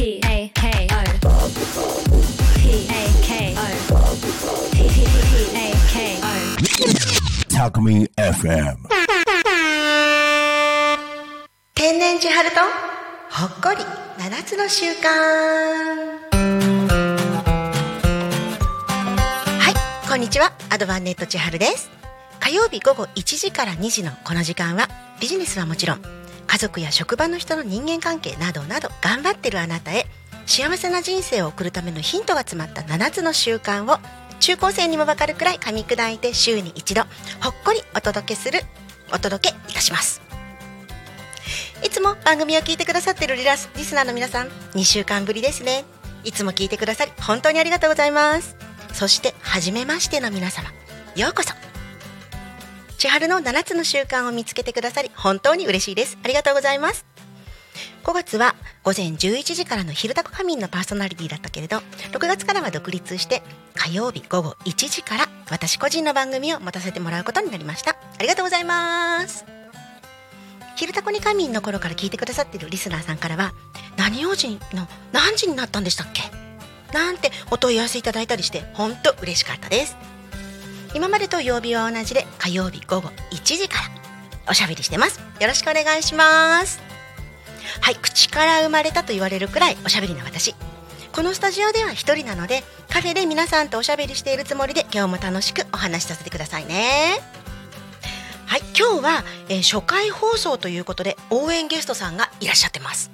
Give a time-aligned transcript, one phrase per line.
[0.00, 0.96] P A K O
[2.56, 3.60] P A K O
[4.72, 4.80] P
[5.54, 6.32] A K O
[7.50, 8.88] Talk Me FM.
[11.74, 12.56] 天然地春と
[13.28, 13.84] ほっこり
[14.18, 15.04] 七つの習慣
[19.58, 21.90] はいこんにちはアドバンネット千春です
[22.38, 24.88] 火曜日午後1時から2時のこの時間は
[25.20, 26.19] ビジネスはもちろん
[26.50, 30.06] 家族や職場の人の人間関係などなど頑張ってるあなたへ
[30.46, 33.98] 幸せな人生を送るためのヒントが詰まった7つの習慣を
[34.40, 37.02] 中高生にもわかるくらい噛み砕いて週に一度
[37.40, 38.62] ほっこりお届けする
[39.12, 40.20] お届けいたします。
[41.84, 45.84] いつも番組を聞いてくださっているリラスリスナーの皆さん2週間ぶりですね。
[46.24, 48.56] いつも聞いてくださり本当にありがとうございます。
[48.92, 50.68] そして初めましての皆様
[51.14, 51.69] ようこそ。
[53.00, 56.18] 千春の7つの習慣を見つけてくださり本当に嬉しいです。
[56.22, 57.06] ありがとうございます。
[58.04, 63.42] 5月は午前11時からの昼タコ仮眠のパーソナリティだったけれど6月からは独立して
[63.74, 67.92] 火曜日午後1時から私個人の番組を持たせてもらうことになりました。
[68.18, 69.46] ありがとうございます。
[70.76, 73.54] 昼タコに仮眠の頃から聞いてくださっているリスナーさんからは
[73.96, 76.24] 何曜時の何時になったんでしたっけ？
[76.92, 79.96] なんてお問い合わせいただいたりして本当嬉しかったです。
[80.94, 83.84] 今までと曜日は同じで火曜日午後1時から
[84.48, 85.20] おしゃべりしてます。
[85.40, 86.80] よろしくお願いします。
[87.80, 90.54] はい口から生まれたと言われるくらいおしゃべりな私。
[91.12, 97.20] このスタジオでは一人なのでカフェで皆さんとおしゃべりしているつもりで今日も楽しくお話しさせてくださいね。
[98.46, 103.12] はい今日は、えー初回放送ということで応援ゲストさんがいらっしゃってます。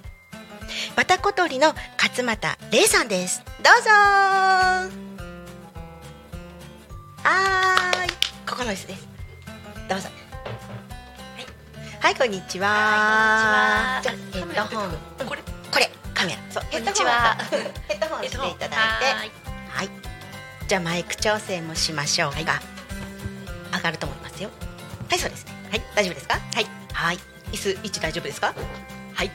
[0.94, 3.42] バタコトリの勝俣玲さんです。
[3.62, 5.05] どうぞ。
[7.26, 8.10] はーい。
[8.48, 9.08] ここの椅子です
[9.88, 10.08] どうぞ
[11.34, 11.44] はい、
[12.00, 12.68] はい、こんにちは。
[12.68, 14.90] はいじゃあヘッドホン。
[15.26, 15.42] これ。
[15.72, 15.90] これ。
[16.14, 16.38] カメラ。
[16.50, 17.36] そうこんにちは。
[17.88, 19.04] ヘッドホンヘッドホンしていただいて。
[19.06, 19.30] はい
[19.70, 19.90] はい。
[20.68, 24.50] じゃあマイク調整もしましょうか、上がると思いますよ。
[25.08, 25.52] はいそうですね。
[25.70, 25.82] はい。
[25.96, 26.34] 大丈夫ですか？
[26.54, 26.66] はい。
[26.92, 27.18] はい。
[27.50, 28.54] 椅子位置大丈夫ですか？
[29.14, 29.30] はい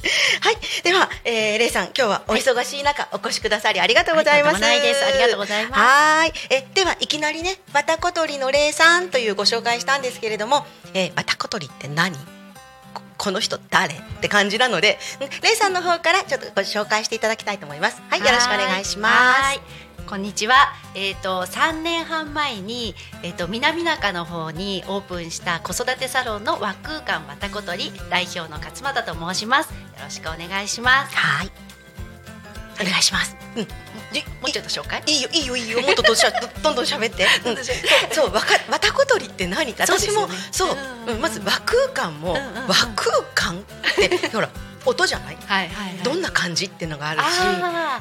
[0.40, 0.56] はい。
[0.82, 5.04] では、えー、レイさん今日はお忙しい中、お越しくださりありがとうございます、はいです。
[5.04, 5.80] ありがとうございます。
[5.80, 6.32] はーい。
[6.50, 12.16] えではいきなりねバタコトリのレイさんというご紹介したんですけれども、えー、バタコトリって何？
[12.94, 13.94] ここの人誰？
[13.94, 18.02] って感じなのでんレイさんの方からちょっとご紹介していただきたいと思います。
[18.08, 19.42] はいよろしくお願いします。
[19.42, 19.60] はい
[20.10, 20.72] こんにちは。
[20.96, 29.72] えっ、と3年半前にえっ、と南中の方にオープンした子育てサロンの和空間わたことり代表の勝俣と申します。
[29.72, 31.14] よろしくお願いします。
[31.14, 31.52] はい。
[32.80, 33.36] お願いします。
[33.56, 33.62] うん。
[34.12, 35.00] じもうちょっと紹介？
[35.06, 35.80] いいよいいよいいよ。
[35.80, 39.74] もっとどしゃど どんどん喋って、うん、そうわかわたこ鳥って何？
[39.74, 40.76] か私もそうそう。
[41.06, 41.20] うんうん。
[41.20, 42.66] まず和空間も、うんうんうん。
[42.66, 44.50] 和空間って ほら
[44.86, 45.36] 音じゃない？
[45.46, 45.98] はいはい、はい。
[46.02, 47.20] どんな感じっていうのがある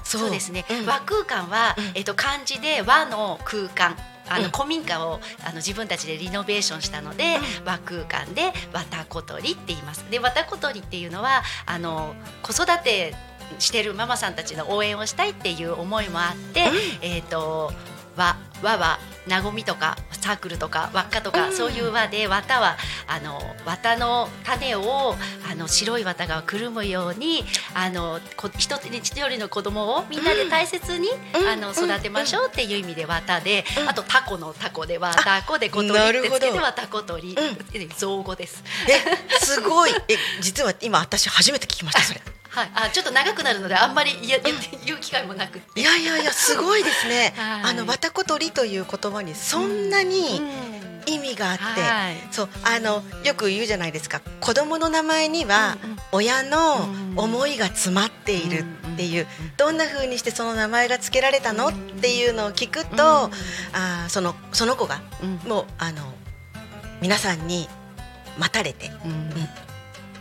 [0.04, 0.10] し。
[0.10, 0.30] そう。
[0.30, 0.86] ですね、うん。
[0.86, 1.92] 和空間は、うん。
[1.96, 3.98] えっと漢字で和の空間
[4.30, 4.52] あの、うん。
[4.52, 10.06] 古民家をあの自分たちでリノベーションしたので、和空間でわたこ鳥って言います。
[10.10, 13.14] でわたこ鳥っていうのはあの子育て
[13.58, 16.66] してるママさんたちの応援をしたいっていう思いもあって、
[17.02, 17.74] えっ、と
[18.20, 21.54] 和和はなごみとかサークルとか輪っかとか、うん。
[21.56, 22.76] そういう輪で綿は
[23.08, 25.16] あの綿の種を
[25.50, 27.44] あの白い綿がくるむように
[27.74, 31.48] あのこ一人一人の子供をみんなで大切に、うん。
[31.48, 33.90] あの育てましょうっていう意味で綿で、うん。
[33.90, 37.36] あとタコのタコで綿子で小鳥ってつけて綿子鳥、うん。
[37.36, 38.64] で造語です。
[38.90, 39.92] えすごい。
[39.92, 44.42] え実は今私初めて聞きましたそれはい、あちょっと長くなるのであんまり言え
[44.86, 45.62] 言う機会もなく。
[45.76, 47.62] いやいやいやすごいですね、 はい。
[47.72, 50.42] あのわたこ鳥という言葉にそんなに
[51.06, 52.28] 意味があって、はい。
[52.32, 54.22] そうあのよく言うじゃないですか。
[54.40, 56.00] 子供の名前にはうんうん。
[56.12, 59.28] 親のうん思いが詰まっているっていう
[59.58, 61.68] どんな風にしてその名前が付けられたの？
[61.68, 63.30] っていうのを聞くと、
[63.74, 65.36] あーそのその子がうん。
[65.46, 66.14] もうあの
[67.02, 67.70] 皆さんに
[68.38, 69.30] 待たれてうん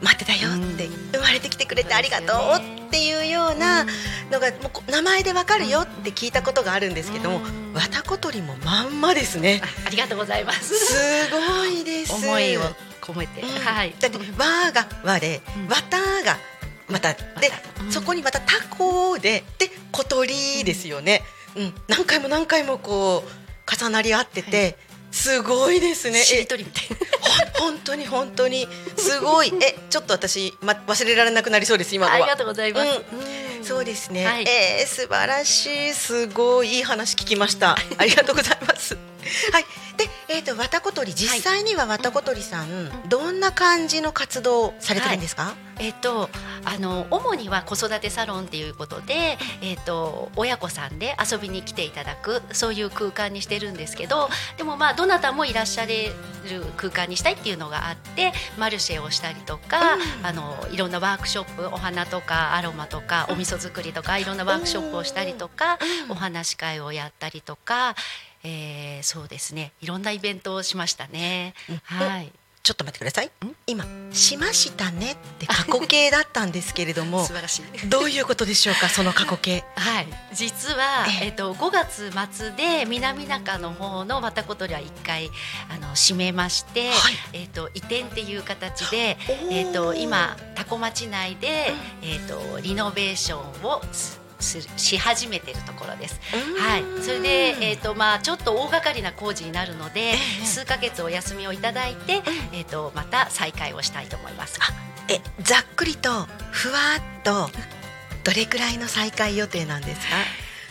[0.03, 1.13] 待ってたよってうん。
[1.13, 3.85] 生まれてきてくれてありがとうっていうような
[4.31, 7.75] のがもうこ名前でわかるよって聞いたことがあるんですけどもうん。
[7.75, 9.61] わたこ鳥もまんまですね。
[9.63, 10.75] あありがとうございます。
[10.75, 12.15] すごいです。
[12.15, 12.63] 思いを
[13.01, 13.49] 込めて、うん。
[13.49, 13.95] はい。
[13.99, 16.39] だって「わ」が「わ」でうん「わた」が
[16.89, 17.23] またで
[17.83, 17.93] うん。
[17.93, 21.23] そこにまた「たこ」でで「小鳥」ですよね、
[21.57, 24.77] うん、何回も何回もこう重なり合ってて、
[25.11, 26.23] すごいですね。
[26.23, 26.97] しりえとりみたいな。
[27.59, 28.69] 本当に本当に。
[28.97, 29.53] すごい。
[29.61, 32.17] えちょっと私、ま、忘れられなくなりそうです今のは。
[32.17, 32.89] ありがとうございます。
[32.89, 34.45] うんそうですね、はい。
[34.49, 37.77] えー素晴らしいすごいいい話聞きました。
[37.99, 38.97] ありがとうございます。
[39.53, 39.65] はい。
[39.97, 45.55] で、えっ、と、わたことり、実際にはわたことりさん、どんな感じの活動をされてるんですか？
[45.81, 46.29] えっと、
[46.65, 56.11] あの主には子育てサロンっていうことで、えっと、親子さんで遊びに来ていただくそういう空間にしてるんですけどでもまあどなたもいらっしゃれ
[56.49, 60.27] る空間にしたいっていうのがあってマルシェをしたりとか、うん。
[60.27, 65.79] あのいろんなワークショップお花とかアロマとかお味噌作りとかいろんなワークショップをしたりとか、
[66.09, 67.95] お話し会をやったりとか、
[68.45, 69.73] えー、そうですね。
[69.81, 71.55] いろんなイベントをしましたね。
[71.85, 72.33] はい
[72.63, 73.31] ちょっと待ってください。
[73.67, 77.35] 今、しましたねって過去形だったんですけれども素。
[77.35, 79.65] 晴らしいどういうことでしょうか、その過去形。
[79.77, 85.31] はい、実は、えええっと5月末で南中の方のわたことりは一回
[85.71, 89.19] あの閉めまして、はいえっと移転っていう形で
[89.51, 91.73] えっと今多古町内で、
[92.03, 93.83] えっとリノベーションを
[94.41, 96.21] し始めてるところです。
[96.59, 97.29] はい、それで、
[97.61, 100.13] えっとまあちょっと大掛かりな工事になるので、
[100.43, 104.59] え数ヶ月お休みをいただいて、えっとまた再開をしたいと思います。
[105.09, 106.11] え、ざっくりと、
[106.51, 106.79] ふわ
[107.21, 107.51] っと。
[108.25, 110.17] どれくらいの再開予定なんですか？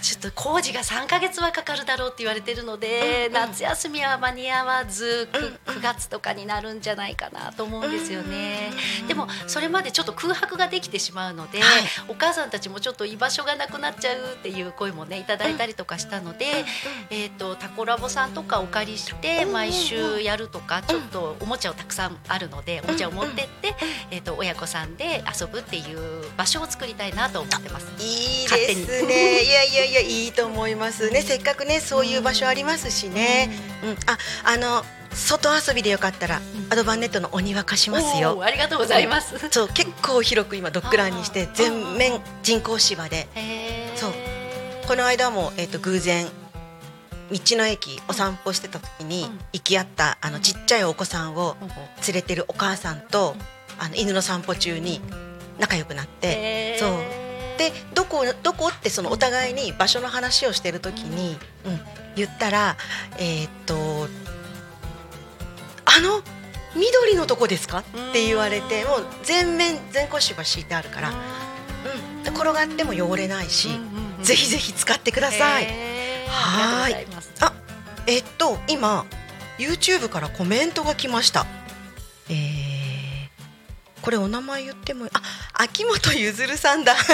[0.07, 3.33] ちょっと工事が3ヶ月はかかるだろうって言われてるので、うんうん。
[3.33, 5.53] 夏休みは間に合わず 9, うんうん。
[5.79, 8.71] 9月とかになるんじゃないかなと思うんですよね。
[9.01, 9.07] うん。
[9.07, 11.83] でもそれまでちょっと空白ができてしまうので、はい。
[12.07, 16.45] お母さんたちもちょっと居場所がなくなっちゃうっていう声もねいただいたりとかしたので、
[17.09, 23.75] えっ、とタコラボさんとかお借りしてうん毎週やるとかちょっとおもちゃをたくさんあるのでおもちゃを持ってって
[24.11, 25.99] えっ、と親子さんで遊ぶっていう
[26.37, 27.87] 場所を作りたいなと思ってます。
[27.99, 29.43] いいですね。
[29.43, 31.09] いやいやいや、いいと思います。
[31.09, 31.21] ね。
[31.21, 33.49] せっかくね、そういう場所ありますしね。
[33.83, 34.83] うん、あ、あの、
[35.13, 38.43] 外遊びでよかったら、アドバンネットのお庭貸しますおよー。
[38.43, 39.35] ありがとうございます。
[39.51, 43.27] そう、結構広く今ドッグランにして全面人工芝で。
[43.95, 44.13] そう。
[44.87, 46.27] この間も、えっ、と、偶然。
[47.31, 49.39] 道の駅お散歩してた時にうん。
[49.53, 51.57] 行き合ったあのちっちゃいお子さんを
[52.07, 53.35] 連れてるお母さんと
[53.79, 55.01] あの犬の散歩中に
[55.59, 56.91] 仲良くなってそう
[57.57, 61.79] でどこどこってそのお互いに場所の話をしてる時に、うん、
[62.15, 62.77] 言ったら
[63.17, 64.07] えーっと
[65.85, 66.21] あの
[66.75, 67.79] 緑のとこですか？
[67.79, 67.83] っ
[68.13, 71.13] て言われてもう全面全個芝敷いてあるから、う
[72.19, 73.69] ん、で転がっても汚れないし、
[74.21, 75.65] ぜひぜひ使ってください。
[76.27, 77.07] はーい。
[77.39, 77.53] あ
[78.05, 79.05] えっと今
[79.57, 81.47] YouTube からコメントが来ました。
[84.07, 85.21] えー、これお名前言ってもあ
[85.63, 86.95] 秋元ゆずるさんだ。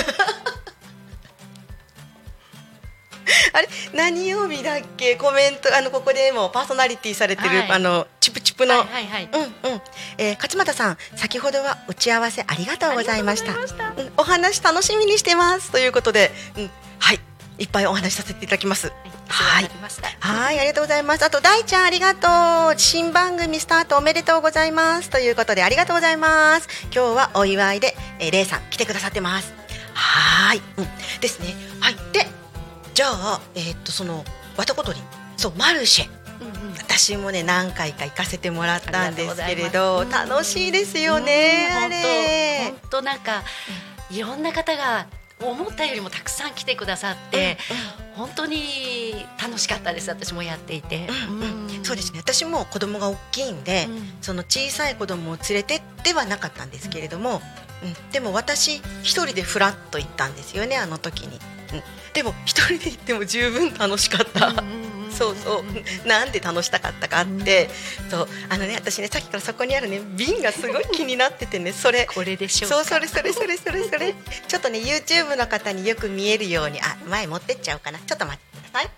[3.53, 5.15] あれ何曜日だっけ？
[5.15, 7.71] コメントあのここでもパーソナリティされてる、はい。
[7.71, 9.29] あのチュプチュプの、はいはいはい。
[9.31, 9.45] うんう
[9.75, 9.81] ん、
[10.17, 13.53] えー、勝俣さん先ほどは打ち合わせありがとうございました。
[13.53, 13.55] う
[14.03, 15.71] ん、お話楽しみにしてます。
[15.71, 17.19] ということで、うん、はい
[17.57, 18.91] いっぱいお話しさせていただきます
[19.27, 19.69] はい。
[20.19, 21.23] はい、ありがとうございます。
[21.23, 22.79] あと、大ちゃん、ありがとう。
[22.79, 25.09] 新番組スタートおめでとうございます。
[25.09, 26.67] ということで、ありがとうございます。
[26.83, 29.53] 今日はお祝いで、えー、れいさん来てくださってます。
[29.93, 30.87] はーい、うん、
[31.19, 31.55] ですね。
[31.79, 32.27] はい、で、
[32.93, 34.23] じゃあ、えーっと、その、
[34.57, 34.99] わたことり。
[35.37, 36.09] そう、マルシェ。
[36.41, 41.69] うんうん私もね、何回か行かせてもらったんですけれあど、楽しいですよね。
[41.71, 42.71] あれ。
[42.71, 43.43] 本当なんか
[44.09, 45.07] いろんな方が
[45.49, 47.57] 思ったよりもたくさん来てくださって、
[48.15, 50.09] 本当に楽しかったです。
[50.09, 51.07] 私もやっていて。
[51.29, 51.41] うん
[51.77, 51.83] うん。
[51.83, 52.19] そうですね。
[52.19, 54.13] 私も子供が大きいんで、うん。
[54.21, 57.41] その小さい子供を連れてってはなかったんですけれども、
[57.83, 61.41] うん、でも私一人でフラッと行ったんですよねあの時に、うん、
[62.13, 65.63] でも一人で行っても十分楽しかった、うんうんうんそうそ
[66.05, 66.07] う。
[66.07, 67.69] なんで楽しかったかって、
[68.09, 68.27] そう。
[68.49, 72.05] あのね私ねさっきからそこにあるね瓶がすごい気になっててね それ。
[72.05, 72.75] これでしょうか？
[72.77, 74.13] そうそれそれそれそれそれ。
[74.47, 77.99] ちょっとね YouTube の方によく見えるようにあ前持ってっちゃおうかな。
[77.99, 78.91] ちょっと待ってください、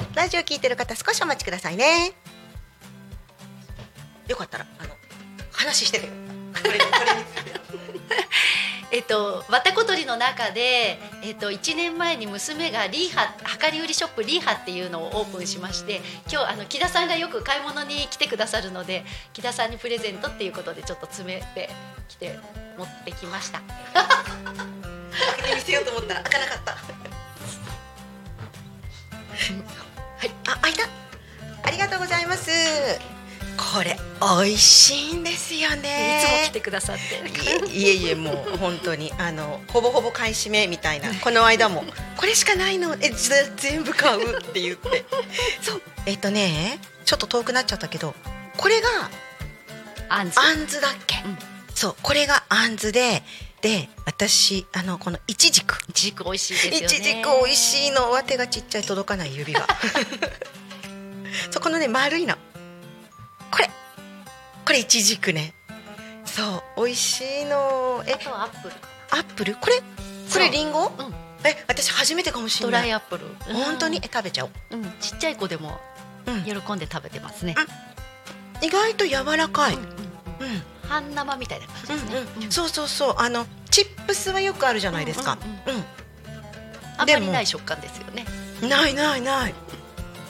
[0.00, 0.14] うん。
[0.14, 2.12] ラジオ聞いてる方少しお待ちくださいね。
[4.28, 4.90] よかったらあの
[5.52, 6.06] 話してて。
[6.06, 6.12] こ
[6.62, 6.80] れこれに
[7.24, 7.93] ついて
[8.90, 13.34] えっと、わたことりの中で、えっと、1年前に娘がリーハ
[13.68, 21.70] 量り売りショップリーハっていうのをオープンしまして今日あの木田さんがよく買い物に来てくださるので木田さんにプレゼントっていうことでちょっと詰めて
[22.08, 22.38] きて
[22.78, 23.60] 持ってきました。
[23.62, 24.06] 開
[25.36, 26.14] けてみせようと思った。
[26.14, 26.72] ら開かなかった。
[26.72, 26.78] は
[30.24, 30.30] い。
[30.46, 30.88] あ開いた。
[31.64, 32.50] ありがとうございます
[33.56, 36.20] これ美味しいんですよね。
[36.22, 37.68] いつも来てくださって。
[37.68, 41.84] いえいえもう本当にあのほぼほぼ買い占めみたいなこの間も
[42.16, 45.04] これしかないのえぜ全部買うって言って。
[45.60, 45.82] そう。
[46.06, 48.14] えっ、とねちょっと遠くなっちゃったけど
[48.56, 48.88] これが
[50.08, 50.40] あんず。
[50.40, 51.38] あんずだっけ、うん。
[51.74, 53.22] そうこれがあんずで
[53.60, 56.78] で私あのこのいちじくいちじく美味しいですよね。
[56.86, 59.66] いちじく美味しいのは手がちっちゃい届かない指が。
[61.50, 62.36] そこのね丸いの
[63.54, 63.70] これ。
[64.66, 65.54] これいちじくね。
[66.24, 66.42] そ
[66.76, 66.86] う。
[66.86, 68.02] 美味しいの。
[68.04, 68.14] え。
[68.14, 68.74] アップル
[69.10, 69.54] アップル？
[69.54, 69.80] これ？
[70.32, 70.86] これリンゴ？
[70.86, 71.14] うん。
[71.46, 72.82] え私初めてかもしれドない。
[72.82, 73.26] ライアップル。
[73.52, 73.98] 本当に？
[73.98, 74.82] え食べちゃおう、うん。
[74.98, 75.78] ちっちゃい子でも
[76.26, 77.54] うん、喜んで食べてますね。
[78.62, 79.84] 意外と柔らかい、うん
[80.88, 82.16] 半生みたいな感じですね。
[82.36, 83.14] うんうんそうそうそう。
[83.18, 85.38] あのチップスはよくあるじゃないですか。
[85.66, 85.84] うんうん
[86.96, 88.24] あんまりない食感ですよね。
[88.62, 89.54] ないないない。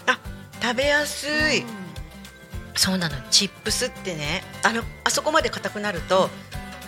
[0.07, 0.19] あ
[0.61, 1.83] 食べやすい、うん
[2.75, 6.28] そうなのチップスってねあのあそこまで硬くなると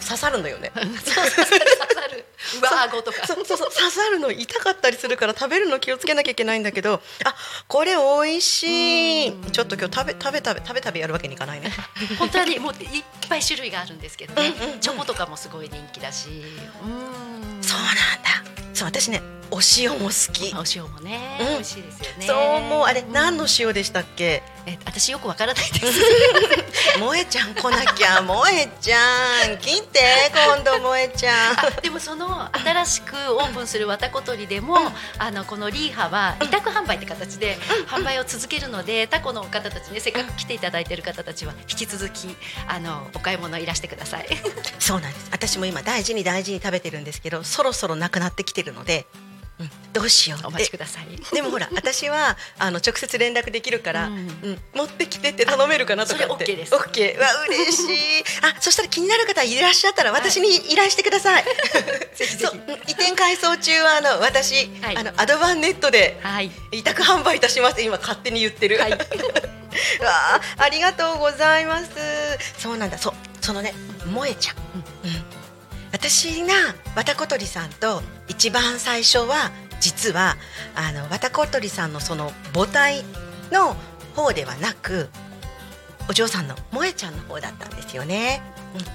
[0.06, 0.70] 刺さるのよね。
[0.74, 1.46] そう刺さる。
[1.48, 2.24] 刺さる
[2.60, 3.26] 上顎とか。
[3.26, 7.34] そうそうそう 刺さるの痛かったりするから食べるの気をつけなきゃいけないんだけどあ
[7.66, 9.28] これ美味しい。
[9.28, 9.50] うん。
[9.50, 11.72] ちょっと今日食べ食べ食べ食べ食べやるわけにいかないね。
[12.18, 16.28] 本当はねもういっぱい種類があるんですけどね、チョコとかもすごい人気だし。
[16.28, 17.62] うん。
[17.62, 18.44] そうなんだ。
[18.74, 20.54] そう私ねお塩も好き。
[20.54, 21.46] お塩もね、うん。
[21.48, 22.26] 美味しいですよね。
[22.26, 22.84] そうもう。
[22.84, 24.42] あれ何のの塩でしたっけ？
[24.66, 26.00] え私よくわからないです。
[26.98, 28.98] 萌えちゃん来なきゃ萌えちゃ
[29.46, 29.58] ん。
[29.58, 30.00] 来て
[30.32, 31.60] 今度萌えちゃん。
[31.60, 34.76] あでもその新しくオープンするわたことりでも、
[35.18, 42.36] あのこのリーハは委託販売って形で販売を続けるので、タコの方たちねせっかく来ていただいている方たちは引き続き
[42.66, 44.26] あのお買い物いらしてください。
[44.80, 45.28] そうなんです。
[45.30, 49.35] 私も今大事に大事に食べてるんですけどそろそろなくなってきてるので、うん、
[49.92, 50.48] どうしよう。
[50.48, 51.06] お待ちください。
[51.34, 54.26] でもほら私はあの直接連絡できるから、ううん。
[54.26, 56.44] ん持ってきてって頼めるかなとかって。
[56.44, 56.74] OK です。
[56.74, 57.20] オッケー。
[57.20, 57.82] わ嬉し
[58.20, 58.24] い。
[58.42, 61.44] あそしたら気になる方いらっしゃったら私に依頼してください、
[62.14, 64.96] ぜひぜそううん移転改装中はあの私、はい。
[64.98, 66.50] あのアドバンネットではい。
[66.72, 67.80] 委託販売いたします。
[67.80, 68.90] 今勝手に言ってる、はい。
[68.92, 71.88] わあありがとうございます。
[72.58, 72.98] そうなんだ。
[72.98, 73.74] そうそのね
[74.06, 74.56] 萌えちゃん、
[75.04, 75.25] うん
[75.96, 76.52] 私が
[76.94, 79.50] 綿小鳥さんと一番最初は
[79.80, 80.36] 実は
[80.74, 83.02] あの綿小鳥さんのその母体
[83.50, 83.74] の
[84.14, 85.08] 方ではなく
[86.10, 88.42] お嬢さんの萌えちゃんの方だったんですよね。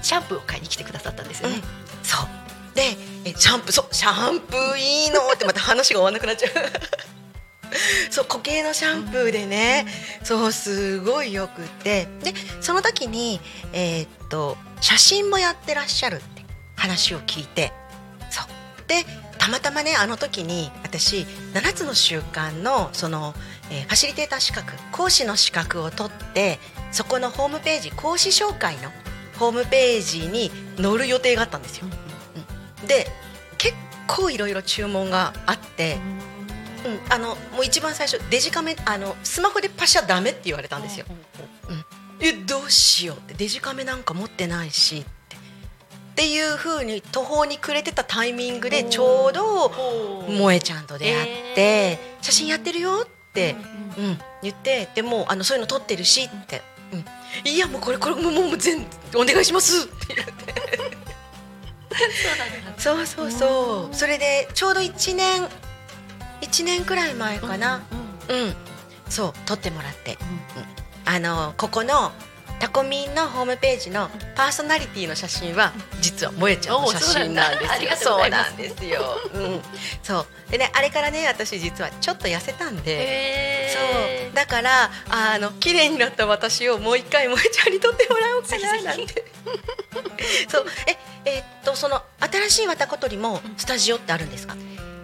[0.00, 1.56] シャンプーを買いに来てくださったんですよね。
[2.04, 2.28] そう。
[2.76, 2.82] で
[3.24, 6.52] えシャンプーそうシャンプーいいのってまた話が終わんなくなっちゃう。
[8.10, 9.86] そう固形のシャンプーでね、
[10.22, 12.06] そうすごいよくって。
[12.22, 13.40] でその時に
[13.72, 16.16] えーっと写真もやってらっしゃる。
[16.16, 16.31] って
[16.82, 17.72] 話を聞いて。
[18.30, 18.88] そう。
[18.88, 19.04] で
[19.38, 23.34] たまたまねあの時に私7つの習慣のその、
[23.70, 26.58] えーファシリテーター資格講師の資格を取って
[26.90, 28.90] そこのホームページ講師紹介の
[29.38, 31.86] ホームページに載る予定があったんですよ。
[32.86, 33.06] で
[33.58, 33.74] 結
[34.06, 35.98] 構いろいろ注文があって、
[36.84, 41.06] うん、あのもう一番最初デジカメあのスマホでパシャダメって言われたんですよ。
[42.20, 43.34] えどうしようって。
[43.34, 45.04] デジカメなんか持ってないし
[46.12, 49.70] っていう風に途方に暮れてたタイミングでちょうど
[50.28, 52.24] 萌えちゃんと出会って、えー。
[52.24, 53.56] 写真やってるよって、
[53.98, 56.60] うん、言ってでもあのそういうの撮ってるしって、
[56.92, 56.96] う
[57.48, 60.54] ん、いやもうこれこれもうもう全お願いしますって言って。
[62.78, 65.46] そうそうそうそれでちょうど1年
[66.40, 67.82] 1年くらい前かな、
[68.28, 68.54] うん
[69.08, 70.16] そう撮ってもらって、
[71.04, 72.12] あのここの
[72.62, 77.90] タコミンのホームページのパーソナリティの写真は実は萌えちゃんの写真なんですよ。
[77.92, 79.00] おそうなんですよ。
[79.34, 79.60] うん、
[80.00, 80.26] そう。
[80.48, 83.64] でねあれからね私実はちょっと痩せたんで。
[83.64, 83.68] へ
[84.28, 84.34] そう。
[84.36, 89.24] だからあの綺麗になった私をもう一回萌えちゃんに撮ってもらおうかななんて。
[90.48, 90.66] そう。
[90.86, 94.56] ええーっとその新しい綿小鳥もスタジオってあるんですか、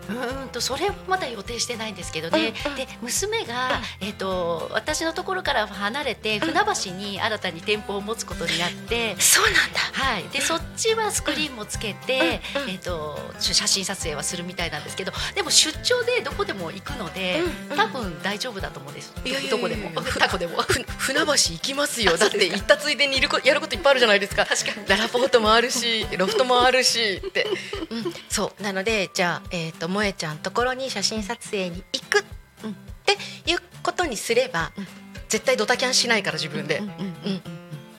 [0.09, 2.77] うーんとそれはまだ予定してないんですけどね、うんうん。
[2.77, 9.81] で娘が、えっと私のところから離れて船橋に新たに店舗を持つことになって、そうなんだ。
[9.93, 12.71] はい、でそっちはスクリーンもつけて、うんうん。
[12.71, 15.13] えっと写真撮影はするみたいなんですけど。
[15.35, 17.77] でも出張でどこでも行くので、うんうん。
[17.77, 19.13] 多分大丈夫だと思うんです。
[19.51, 19.91] どこでも。
[20.01, 20.63] ふタコでも。
[20.63, 22.17] ふ船橋行きますよ。
[22.19, 24.47] だって行ったついでにいるこやることいっぱいあるじゃないですか。
[24.47, 24.87] 確かに。
[24.87, 27.47] ララポートもあるしロフトもあるしって、
[27.91, 28.63] うん、そう。
[28.63, 32.25] なのでじゃあ、えー、と萌えちゃんところに写真撮影に行く
[32.65, 32.75] うんっ
[33.05, 33.13] て
[33.51, 34.87] いうことにすれば、うん。
[35.29, 36.81] 絶対ドタキャンしないから自分で、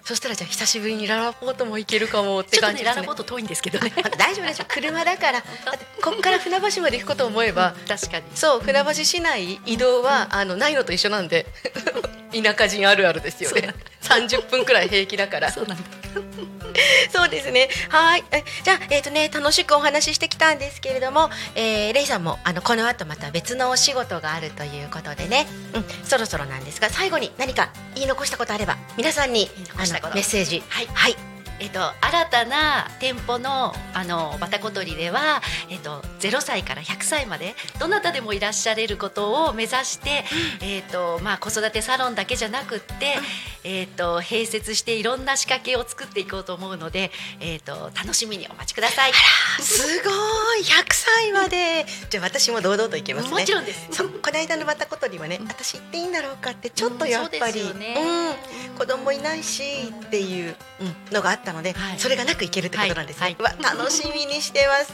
[0.04, 3.02] そしたらじゃあ久しぶりにララポートも行けるかもって感じですね。
[3.02, 3.94] ねララポート遠いんですけどね。
[4.04, 4.74] あ大丈夫大丈夫。
[4.74, 5.44] 車だから。
[6.02, 8.26] こっから船橋まで行くことを思えば確かに。
[8.34, 11.46] そう船橋市内移動は、あのないのと一緒なんで。
[12.34, 15.52] 田舎人あるあるですよね30分くらい平気だから。
[15.54, 15.84] そうなんだ。
[17.12, 17.70] そうですね。
[17.90, 18.24] はい。
[18.32, 30.64] えじゃあえっ、とね楽しくお話ししてきたんですけれども、えー、レイさんもあのこの後また別のお仕事があるということでね、うん、そろそろなんですが最後に何か言い残したことあれば皆さんにあのメッセージ。
[30.70, 30.88] はい。
[30.94, 31.29] はい
[31.60, 40.24] えっと、新たな店舗のあのバタコトリでは、えっと、0歳から100歳までどなたでもいらっしゃれることを目指して、
[40.62, 43.18] えっとまあ、子育てサロンだけじゃなくって、
[43.64, 49.12] えっと、併設していろんな仕掛けを作っていこうと思うので、えっと、楽しみにお待ちください。
[49.62, 50.10] すご
[50.56, 50.62] い。
[50.62, 51.86] 100歳まで。
[52.10, 53.32] じゃあ私も堂々といけますね。
[53.32, 53.88] もちろんです。
[53.92, 57.96] そうこの間のバタコトリはね、私行っていいんだろうかってちょっとやっぱり、うんね。
[57.98, 59.64] うん子供いないし
[60.06, 62.00] っていう、うんのがあったので、はい。
[62.00, 63.64] それがなく行けるってことなんですね、はい。
[63.64, 64.94] 楽しみにしてます。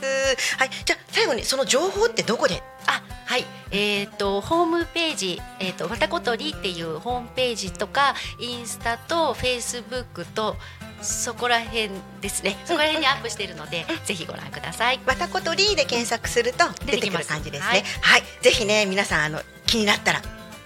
[0.57, 0.69] はい。
[0.85, 2.61] じゃあ最後にその情報ってどこで？
[2.87, 10.55] あはい、えっ、とホームページ、えっ、とわたことりっていうホームページとかインスタとフェイスブックと
[11.01, 11.89] そこら辺
[12.21, 12.57] ですね。
[12.65, 14.99] そこら辺にアップしているので、ぜひご覧ください。
[15.05, 17.83] わたことりで検索すると出てくる感じですね。
[18.01, 20.21] はい、ぜひね皆さんあの気になったら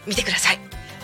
[0.05, 0.59] 見てください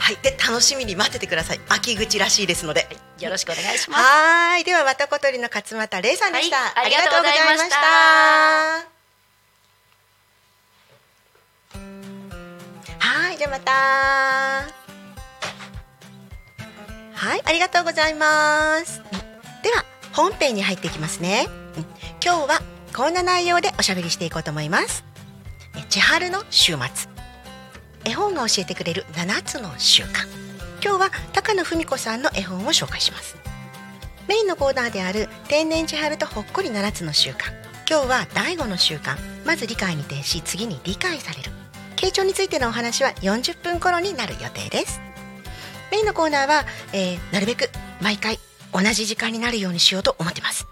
[0.06, 2.88] はいで楽しみに待っててください秋口らしいですので
[3.20, 4.04] よろしくお願いします。
[4.04, 6.58] はーい、では、わたことりの勝俣玲さんでした。
[6.58, 7.76] はいありがとうございました
[13.00, 13.72] はい、じゃあまた。
[17.14, 19.02] はい、ありがとうございます。
[19.64, 21.48] では、本編に入っていきますね。
[21.78, 21.86] うん
[22.24, 22.62] 今日は
[22.96, 25.04] こんな内容でおしゃべりしていこうと思います。
[25.78, 27.15] え千春の週末。
[28.06, 30.28] 絵本が教えてくれる7つの習慣。
[30.84, 33.36] 今日は高野文子さんの絵本を紹介します。
[34.28, 37.52] メインのコーナーである天然千春とほっこり7つの習慣。
[37.90, 39.18] 今日は第5の習慣。
[39.46, 41.52] まず理解に転し次に理解される。
[41.96, 45.02] 傾聴についてのお話は40分頃になる予定です。
[45.92, 47.70] メインのコーナーは、えーなるべく
[48.02, 48.40] 毎回
[48.72, 50.68] 同じ時間になるようにしようと思ってます。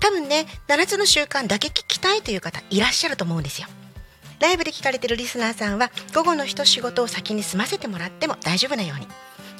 [0.00, 3.68] 多分ね7つの習慣だけ聞きたいという方いらっしゃると思うんですよ。
[4.44, 9.08] ライブで聞かれてるリスナーさんは午後の一仕事を先に済ませてもらっても大丈夫なように。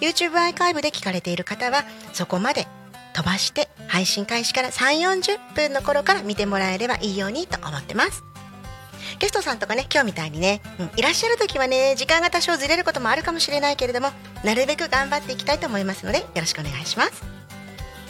[0.00, 2.66] YouTube アーカイブで聞かれている方はそこまで
[3.14, 8.24] 飛ばして配信開始から3 4 0分の頃から見てもらえればいいようにと思ってます。
[9.20, 14.10] ゲストさんとかね今日みたいにね、うんいらっしゃる時はね時間が多少ずれることもあるかもしれないけれども
[14.44, 17.24] なるべく頑張っていきたいと思いますのでよろしくお願いします。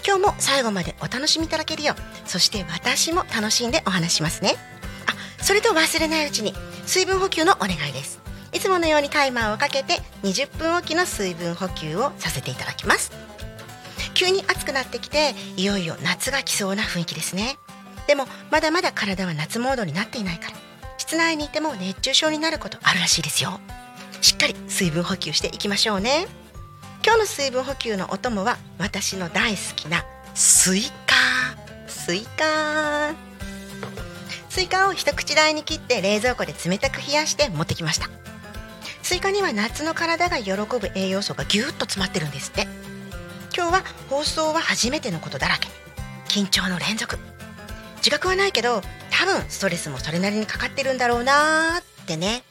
[0.04, 4.74] 今日も最後までお楽しみいただけるようそして私も楽しんでお話しますね。
[5.44, 6.54] それと忘れないうちに
[6.86, 8.18] 水分補給のお願いです。
[8.54, 13.12] いつものようにタイマーをかけて20分おきの水分補給をさせていただきます。
[14.14, 17.59] 急に暑くなってきていよいよ夏が来そうな雰囲気ですね。
[18.07, 20.57] でもまだまだ体は夏モードになっていないから
[20.96, 23.61] 室内にいても熱中症になることあるらしいですよ。
[24.22, 26.26] しっかり水分補給していきましょうね。
[27.04, 31.14] 今日の水分補給のお供は私の大好きなスイカ。
[31.87, 33.34] スイカ。
[34.55, 38.09] スイカを一口大に切って冷蔵庫で冷たく冷やして持ってきました。
[39.03, 42.69] スイカには夏の体が喜ぶ栄養素がぎゅっと詰まってるんですって。
[43.53, 45.67] 今日は放送は初めてのことだらけ。
[46.29, 47.19] 緊張の連続。
[47.97, 52.45] 自覚はないけど多分ストレスもそれなりにかかってるんだろうなーってね。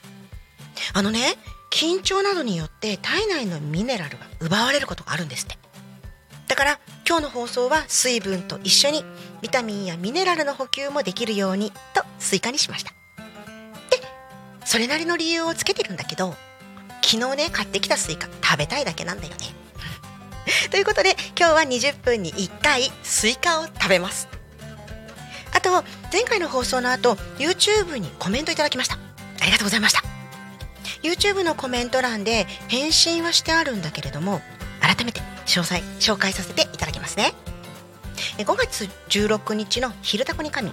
[0.94, 1.36] あのね
[1.72, 5.58] 緊張などによって体内のミネラルが奪われることがあるんですって。
[6.50, 9.04] だから今日の放送は水分と一緒に
[9.42, 12.92] ビタミンやミネラルの補給もできるようにとスイカにしました。
[13.90, 13.98] で
[14.66, 16.36] それなりの理由をつけてるんだけど
[17.02, 19.38] 昨日ね買ってきたスイカ食べたいだけなんだよね。
[20.72, 24.30] ということで今日は20分に1回スイカを食べます。
[25.54, 28.98] あと前回の放送の後 YouTube にコメントいただきました。
[29.42, 30.02] ありがとうございました。
[31.04, 34.42] YouTube のコメント欄で返信はしてあるんだけれども
[34.82, 37.34] 改めて詳細紹介させてただきますね。
[38.38, 40.72] え5月16日の「昼タコに神」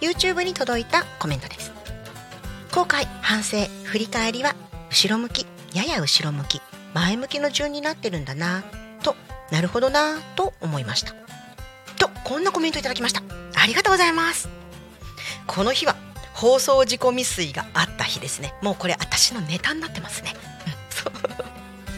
[0.00, 1.72] YouTube に届いたコメントです。
[2.72, 4.56] 後悔反省振り返りは
[4.90, 6.62] 後ろ向きやや後ろ向き
[6.94, 8.64] 前向きの順になってるんだな
[9.02, 9.14] と
[9.50, 11.12] なるほどなと思いました。
[11.98, 13.22] とこんなコメントいただきました。
[13.54, 14.48] ありがとうございます。
[15.46, 15.96] この日は
[16.32, 18.54] 放送事故未遂があった日ですね。
[18.62, 20.34] もうこれ私のネタになってますね。
[20.66, 21.12] うん。
[21.12, 21.31] そう。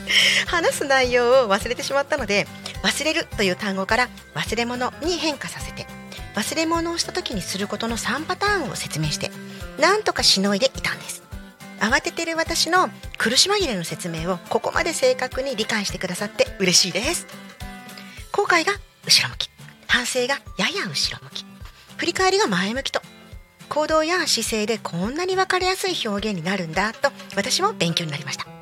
[0.47, 2.47] 話す内容を忘れてしまったので
[2.83, 5.87] 忘れるという単語から忘れ物に変化させて
[6.35, 9.31] 忘れ物をした時にすることの3パターンを説明して
[9.79, 11.23] なんとかしのいでいたんです。
[11.81, 12.89] 慌ててる私の
[13.19, 17.27] 苦し紛れの説明をここまで正確に理解してくださって嬉しいです。
[18.33, 18.73] 後悔が
[19.05, 19.51] 後ろ向き
[19.87, 21.45] 反省がやや後ろ向き
[21.97, 23.01] 振り返りが前向きと
[23.69, 28.54] 行動や姿勢でこんなに分かりやすい表現になるんだと私も勉強になりました。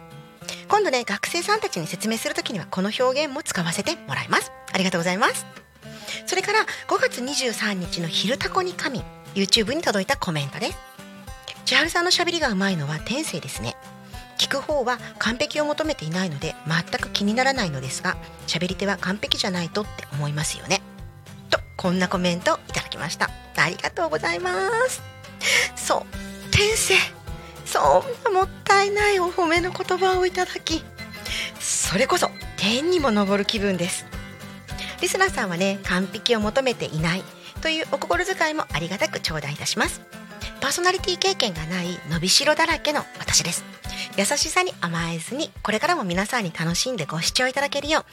[0.72, 4.50] 今度ね学生さんたちに説明するときにはこの表現も使わせてもらいます。
[4.72, 5.44] ありがとうございます。
[6.24, 9.04] それから5月23日の「昼タコに神」
[9.36, 10.78] YouTube に届いたコメントです。
[11.66, 13.76] 千春さんの喋りがうまいのは天性ですね。
[14.38, 20.80] 聞く方は完璧を求めていないので全く気にならないのですが喋り手は完璧じゃないとって思いますよね。
[21.50, 23.28] とこんなコメントいただきました。
[23.56, 25.02] ありがとうございます。
[25.76, 26.06] そう。
[26.48, 27.21] 転生
[27.64, 30.84] そんなもったいないお褒めの言葉をいただき
[31.60, 34.06] それこそ天にも昇る気分です。
[35.00, 37.24] リスナーさんはね完璧を求めていない
[37.60, 40.00] というお心遣いもありがたく頂戴いたします。
[40.60, 43.64] パーソナリティ経験がない伸びしろだらけの私です。
[44.16, 48.04] 優しさに甘えずにこれからも皆さんに楽しんでご視聴いただけるよう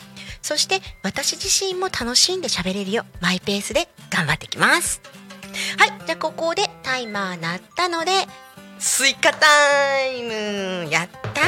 [0.42, 5.02] そして私自身も楽しんで喋れるようマイペースで頑張ってきます。
[5.78, 8.12] はいじゃあここでタイマー鳴ったので
[8.82, 10.88] スイカタイム。
[10.90, 11.42] やった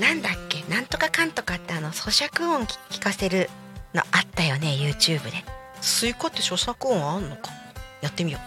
[0.00, 0.62] なんだっけ？
[0.72, 3.50] なんとかかんとかってあの咀嚼音聞かせる
[3.92, 5.44] のあったよね YouTube で。
[5.80, 7.50] スイカって咀嚼音あんのか？
[8.00, 8.42] やってみよう。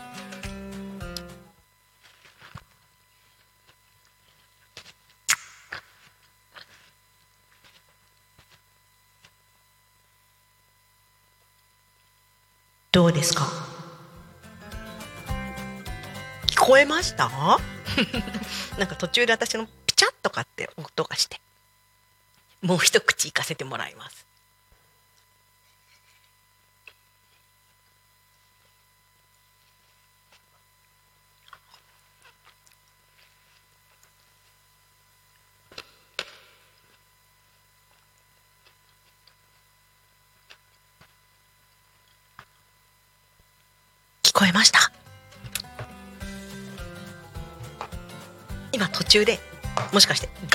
[12.94, 13.61] どうですか？
[16.62, 17.30] こえました？
[18.78, 21.41] なんか途中で私のピチャッとかって音がして
[22.62, 24.28] もう一口いかせてもらいます。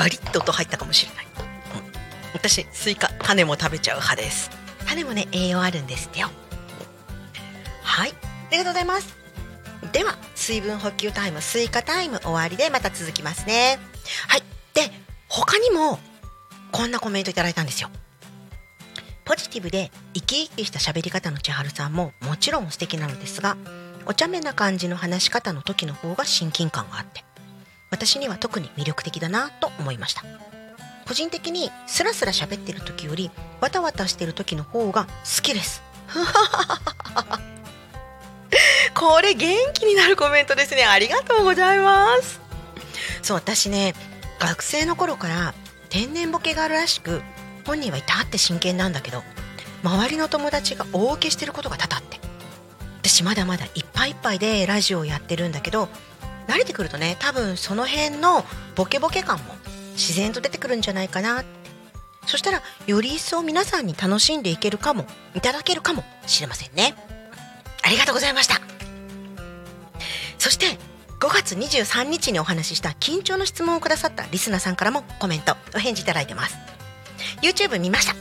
[0.06, 1.32] ガリッと音入ったかもしれない、うん、
[2.32, 4.50] 私スイカ種も食べちゃう派です。
[4.86, 6.30] 種もね栄養あるんですよ。
[7.82, 8.10] はい。
[8.10, 9.16] ありがとうございます。
[9.92, 13.80] では水分補給タイムスイカタイム終わりでまた続きますね。
[14.28, 14.42] はい。
[14.74, 14.92] で
[15.28, 15.98] 他にも
[16.70, 17.90] こんなコメントいただいたんですよ。
[19.24, 23.56] ポジティブで生き生きした喋り方の千春さんももちろん素敵なのですが
[24.06, 27.25] お茶目な感じの話し方の時の方が親近感があって
[27.96, 30.22] 私には特に魅力的だなと思いました。
[31.08, 33.30] 個人的にスラスラ喋ってる時より
[33.60, 35.82] わたわたしてる時の方が好きです。
[38.94, 40.84] これ元気になるコメントですね。
[40.84, 42.38] ありがとうございます。
[43.22, 43.94] そう私ね
[44.38, 45.54] 学生の頃から
[45.88, 47.22] 天然ボケがあるらしく
[47.66, 49.22] 本人は至って真剣なんだけど
[49.82, 52.20] 周りの友達が大受けしてることが多々あって
[52.98, 55.88] 私まだまだいっぱいいっぱいでラジオをやってるんだけど
[56.48, 59.44] 慣れてくるとね多分その辺のボケボケ感も
[59.92, 61.40] 自然と出てくるんじゃないかな。
[61.40, 61.66] って
[62.26, 66.94] そしたらより一層皆さんに楽しんでいけるかもいただけるかもしれませんね。
[67.82, 68.60] ありがとうございました。
[70.38, 70.66] そして
[71.20, 76.56] 5月23日にお話しした緊張の質問をくださったリスナーさんからもコメントお返事いただいてます。
[77.42, 78.14] YouTube 見ました。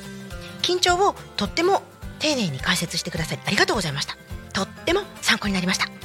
[0.62, 1.82] 緊張をとっても
[2.20, 4.16] 丁寧に解説してくださりありがとうございました。
[4.54, 6.05] とっても参考になりました。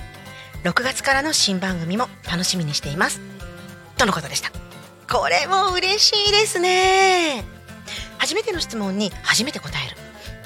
[0.64, 3.20] 6月からの新番組も楽しみにしています。
[3.96, 4.50] とのことでした。
[5.12, 7.44] これも嬉しいですね。
[8.18, 9.96] 初めての質問に初めて答える。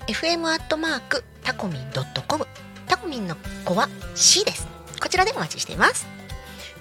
[0.07, 2.47] fm アットマークタコミンドットコム。
[2.87, 4.65] タコミンの子は C です。
[5.01, 6.07] こちらでお待ちしています。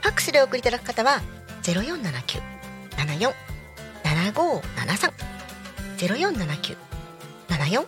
[0.02, 1.20] ファックスで送りいただく方は
[1.64, 2.40] 0479
[2.92, 3.34] 74
[4.04, 5.12] 7573
[5.96, 6.85] 0479
[7.48, 7.86] 74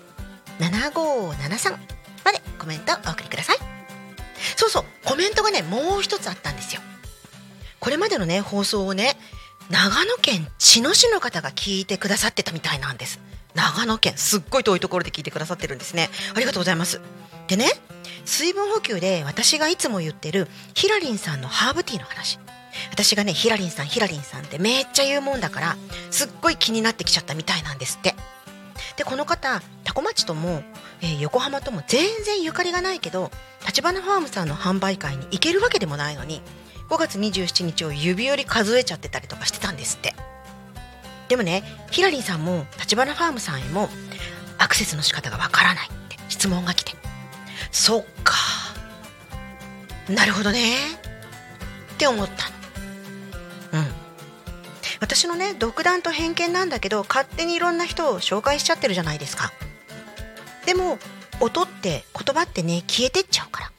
[0.59, 1.71] 7573
[2.25, 3.57] までコメントお送りください。
[4.57, 6.81] そうそうコメントがねもう一つあったんですよ。
[7.81, 9.17] これまでのね放送をね
[9.71, 13.21] 長野県茅野市の方が聞いてくださってたみたいなんです。
[13.55, 16.11] 長野県すっごい遠いところで聞いてくださってるんですね。
[16.35, 17.01] ありがとうございます。
[17.47, 17.67] でね
[18.25, 22.39] 水分補給で私がいつも言ってるヒラリンさんのハーブティーの話。
[22.91, 25.77] 私がねヒラリンさんヒラリンさんってめっちゃ言うもんだから
[26.11, 28.15] すっごい気になってきちゃったみたいなんですって。
[28.99, 30.63] でこの方多古町とも、
[31.01, 33.31] えー横浜とも全然ゆかりがないけど
[33.65, 36.43] 立花ファームさんの販売会に行けるわけでもないのに
[36.91, 40.15] 5月27日を指折り数えちゃってたりとかしてたんですって。
[41.29, 43.89] でもねヒラリンさんも立花ファームさんへも
[44.57, 46.93] アクセスの仕方がわからないって質問が来て。
[47.71, 48.35] そっか。
[50.09, 50.75] なるほどね。
[51.95, 52.51] って思った
[53.77, 54.08] うん。
[55.01, 59.53] 私のね独断と偏見なんだけど勝手にいろんな人を紹介しちゃってるじゃないですか。
[60.67, 60.99] でも
[61.41, 63.73] 音って言葉ってね消えてっちゃうから。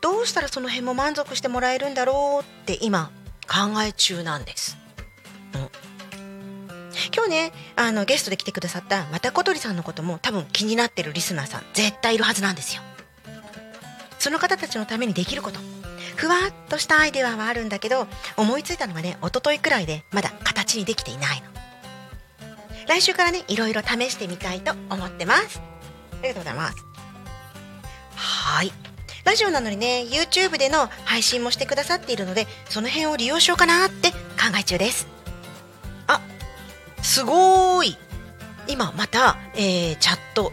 [0.00, 3.10] どうしたらその辺も満足してもらえるんだろうって今
[3.46, 4.78] 考え中なんです、
[5.54, 5.60] うん、
[7.14, 12.82] 今日ねあのゲストで来てくださったまた小鳥さんのことも多分気になってるリスナーさん絶対いるはずなんですよ。
[14.18, 15.60] その方たちのためにできること。
[16.16, 21.46] ふわっとしたアイデアはあるんだけど思いついたのはね一昨日くらいでまだ形にできていないの。
[22.88, 25.60] 来週からねいろいろ試してみたいと思ってます。
[26.12, 26.76] ありがとうございます。
[28.14, 28.72] はい。
[29.24, 34.16] ラジオなのにね YouTube での配信もしてくださっているのでその辺を利用しようかなって考
[34.58, 35.08] え中です。
[36.06, 36.20] あ
[37.02, 37.98] すごーい。
[38.68, 40.52] 今また、えーチャット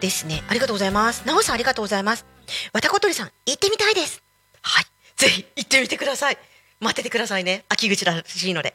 [0.00, 0.42] ですね。
[0.48, 1.26] ありがとうございます。
[1.26, 2.26] なおさんありがとうございます。
[2.72, 4.23] わたことりさん行ってみたいです。
[4.64, 4.86] はい。
[5.16, 6.38] ぜひ行ってみてください。
[6.80, 7.64] 待っててくださいね。
[7.68, 8.74] 秋口らしいので。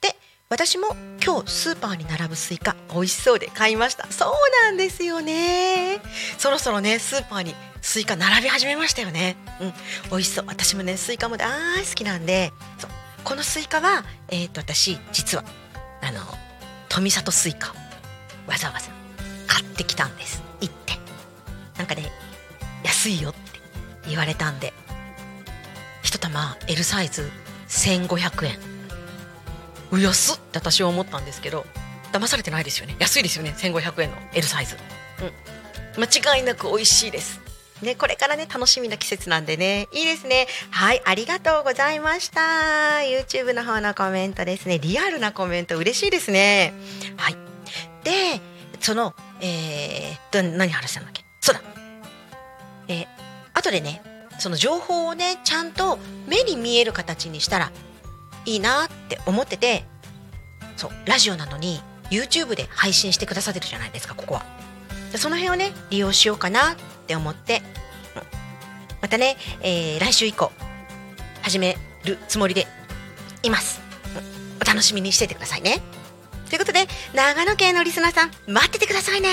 [0.00, 0.14] で
[0.50, 0.94] 私も
[1.24, 4.06] 今日スーパーに並ぶスイカ美味しそうで買いました。
[4.12, 6.00] そうなんですよね。
[6.38, 9.36] そろそろねスーパーにスイカ並び始めましたよね。
[9.60, 9.72] うん。
[10.10, 10.44] 美味しそう。
[10.46, 12.52] 私もねスイカも大好きなんで。
[12.78, 12.90] そう。
[13.24, 15.44] このスイカはえっ、と私実は
[16.02, 16.20] あの
[16.90, 17.74] 富里スイカを
[18.46, 18.90] わざわざ
[19.46, 20.42] 買ってきたんです。
[20.60, 20.92] 行って。
[21.78, 22.12] なんかね
[22.84, 23.43] 安いよって。
[24.08, 24.72] 言われたんで。
[26.02, 27.30] 一玉 L サイズ
[27.68, 28.58] 1500円。
[29.90, 31.64] う安っって私は思ったんですけど
[32.12, 32.96] 騙されてないですよね。
[32.98, 34.76] 安いですよね1500円の L サイズ。
[35.96, 36.02] うん。
[36.02, 37.40] 間違いなく美味しいです。
[37.82, 39.88] ね、これからね楽しみな季節なんでね。
[39.92, 40.46] いいですね。
[40.70, 42.40] はいありがとうございました。
[43.02, 44.78] YouTube の方のコメントですね。
[44.78, 46.72] リアルなコメント嬉しいですね。
[47.16, 47.36] はい。
[48.04, 48.40] で
[48.80, 51.24] そのえー、ど何話したんだっけ？
[51.40, 51.62] そうだ。
[52.88, 53.06] えー、
[53.54, 54.02] 後でね
[54.38, 57.72] その情報をねちゃんと目に見える形にしたら
[58.44, 59.84] いいなって思ってて
[60.76, 64.44] そうラジオなのに YouTube で配信してくださってるじゃないですかここは。
[65.16, 67.62] その辺をね利用しようかなって思って、
[69.00, 70.50] またね、えー来週以降
[71.42, 72.66] 始めるつもりで
[73.42, 73.80] います、
[74.60, 75.80] お楽しみにしててくださいね。
[76.48, 79.28] ということで長野県のリスナーさん待っててくださいね。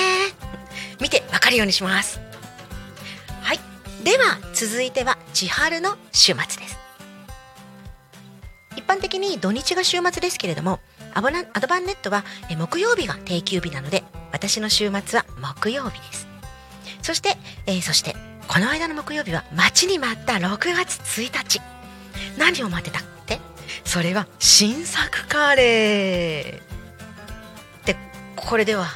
[1.00, 2.31] 見てわかるようにします。
[4.04, 6.78] では続いては千春の週末です。
[8.76, 10.80] 一般的に土日が週末ですけれども
[11.14, 12.24] アボナアドバンネットは
[12.58, 16.28] 木曜日が定休日なので私の週末は木曜日です。
[17.04, 17.38] そして、
[17.68, 18.16] えーそして
[18.48, 21.62] この間の木曜日は待ちに待った6月1日。
[22.38, 23.40] 何を待ってたって？
[23.86, 27.86] それは新作カレー。
[27.86, 27.96] で
[28.36, 28.88] これでは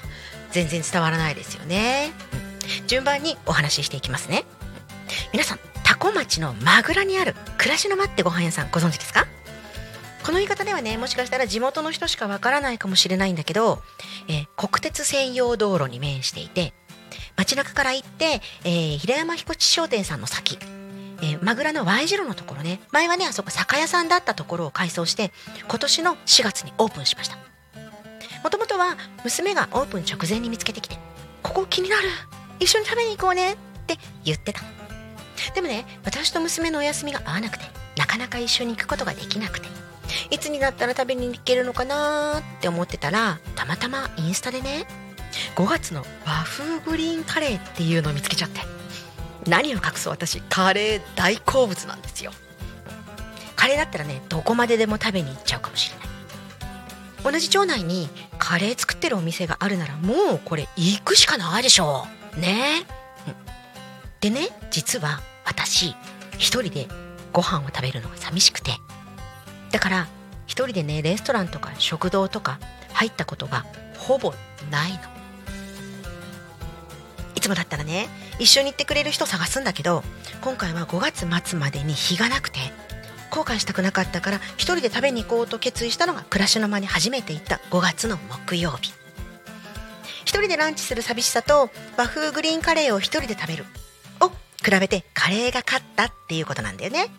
[0.52, 2.12] 全然伝わらないですよね、
[2.88, 4.46] 順番にお話ししていきますね。
[5.32, 9.28] 皆さん多古町のマグラにある暮らしの間ってご飯屋さんご存知ですか？
[10.24, 13.82] この言い方ではねもしかしたら地元の人しかわからないかもしれないんだけど、
[14.28, 16.74] えー国鉄専用道路に面していて
[17.38, 20.58] 街中から行って、えー平山彦地商店さんの先、
[21.22, 22.80] えー、マグラの Y 字路のところね。
[22.92, 25.32] 前はねあそこ酒屋さんだったところを改装して
[25.68, 27.38] 今年の4月にオープンしました。
[28.44, 30.98] もともとは娘がオープン直前に見つけてきて
[31.44, 32.10] 「ここ気になる。
[32.60, 34.62] 一緒に食べに行こうね」って言ってた。
[35.54, 37.66] でもね私と娘のお休みが合わなくて
[37.98, 39.68] なかなか一緒に行くことができなくて
[40.30, 44.86] いつになったら食べに行けるのかなーって思ってたらたまたまインスタでね
[45.56, 48.62] 5月の和風グリーンカレーっていうのを見つけちゃって
[49.48, 52.32] 何を隠そう私カレー大好物なんですよ。
[53.56, 57.32] カレーだったらねどこまででも食べに行っちゃうかもしれない。
[57.32, 62.40] 同じ町内にカレー作ってるお店があるならもうこれ行くしかないでしょう。
[62.40, 62.86] ね。
[63.00, 63.05] うん
[64.26, 65.96] でね実は私
[66.40, 66.88] 一人で
[67.32, 68.72] ご飯を食べるのが寂しくて。
[69.70, 70.08] だから
[70.48, 72.60] 一人でねレストランとか食堂とか
[72.94, 73.68] 入ったことが
[74.00, 74.34] ほぼ
[74.72, 74.98] ないの。
[77.36, 78.08] いつもだったらね
[78.40, 80.02] 一緒に行ってくれる人探すんだけど
[80.42, 82.60] 今回は5月末までに日がなくて
[83.30, 88.92] 後悔したくなかったから一人で食べに行こうと決意したのが暮らしの間に初めて行った5月の木曜日。
[90.22, 93.66] 一人でランチする寂しさと和風グリーンカレーを一人で食べる。
[94.66, 97.10] 比べてカレーが勝ったっていうことなんだよね。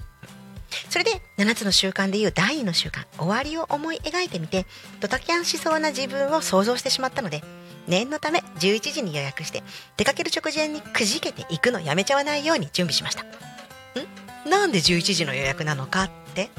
[0.91, 4.67] それで7つの習慣でいう第2の習慣終わりを思い描いてみて
[5.01, 7.43] ドタキャンしそうな自分を想像してしまったので
[7.87, 9.63] 念のため11時に予約して
[9.97, 13.23] 出かける直前にくじけていくのやめちゃわないように準備しました。
[13.23, 14.51] ん？
[14.51, 16.51] なんで11時の予約なのかって？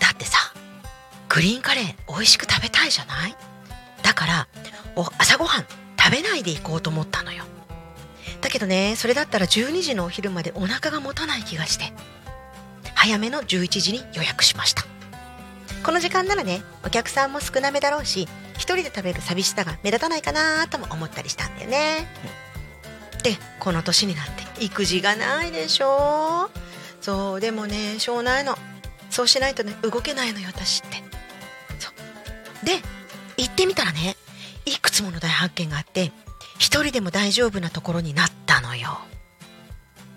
[0.00, 0.38] だってさ
[1.28, 3.36] グリーンカレー美味しく食べたいじゃない？
[4.02, 4.48] だから
[4.96, 5.64] お朝ごはん
[5.98, 7.44] 食べないで行こうと思ったのよ。
[8.42, 11.92] だけどねそれだったら12時のお昼までお腹が持たない気がして
[12.94, 14.84] 早めの11時に予約しました。
[15.84, 22.06] この時間ならねお客さんも少なめだろうし一人で食べる寂しさが目立たないかなとも思ったりしたんだよね、
[23.24, 26.50] でこの年になって育児がないでしょ。
[27.00, 28.56] そうでもねしょうないの。
[29.10, 31.02] そうしないとね動けないのよ私って。
[31.80, 31.90] そ
[32.62, 32.66] う。
[32.66, 32.74] で
[33.36, 34.14] 行ってみたらね
[34.66, 36.12] いくつもの大発見があって
[36.62, 39.00] 一人でも大丈夫なところになったのよ。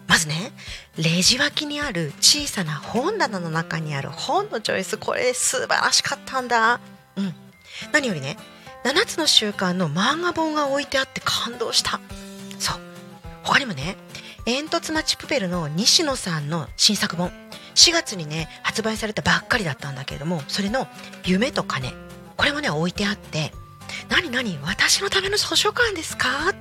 [0.08, 0.52] まずね
[0.96, 4.98] レジ脇にある小さな本棚の中にある本のチョイス。
[5.00, 6.80] これ素晴らしかったんだ。
[7.16, 7.34] うん。
[7.92, 8.38] 何よりね
[8.84, 12.00] 7つの習慣の漫画本が置いてあって感動した。
[12.60, 12.80] そう。
[13.42, 13.98] 他にもね
[14.46, 17.32] 煙突町プペルの西野さんの新作本。
[17.74, 20.88] 4月にね発売されたばっかりだったんだけれどもそれの
[21.26, 21.92] 「夢と金」
[22.38, 23.52] これもね置いてあって
[24.10, 26.56] 「何何私のための図書館ですか?」っ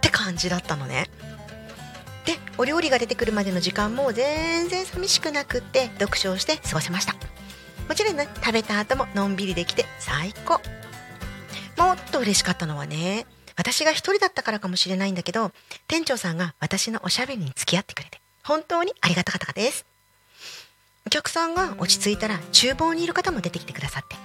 [0.00, 1.10] て感じだったのね。
[2.24, 7.14] でお料理が出てくるまでの時間も全然寂しくなくって読書をして過ごせました。
[7.88, 10.60] もちろんね食べた後ものんびりできて最高。
[11.76, 15.52] もっと嬉しかったのはね私が一人だったからかもしれないんだけど
[15.86, 19.86] 店長さんが私のおしゃべりに付き合ってくれて本当にありがたかったです。
[21.06, 24.16] お客さんが落ち着いたら厨房にいる方も出てきてくださって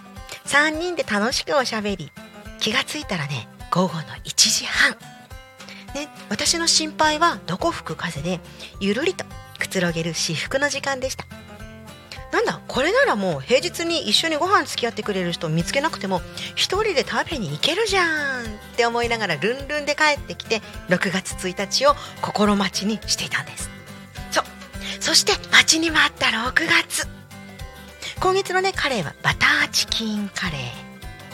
[0.50, 2.12] 3人で楽しくおしゃべり。
[2.64, 4.92] 気がついたらね午後の1時半。
[5.94, 8.40] ね私の心配はどこ吹く風で
[8.80, 9.26] ゆるりと
[9.60, 11.26] くつろげる至福の時間でした。
[12.32, 16.22] なんだこれならもう平日に一緒にご飯付き合ってくれる人を見つけなくても
[16.56, 18.48] 一人で食べに行けるじゃんっ
[18.78, 23.70] て思いながらルンルンで帰ってきて6月1日を心待ちにしていたんです。
[24.32, 24.46] そう。
[25.02, 27.08] そして待ちに待った6月。
[28.22, 30.83] 今月のねカレーはバターチキンカレー。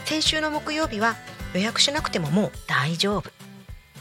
[0.09, 1.15] 先週の木曜日は
[1.53, 3.29] 予約しなくてももう大丈夫。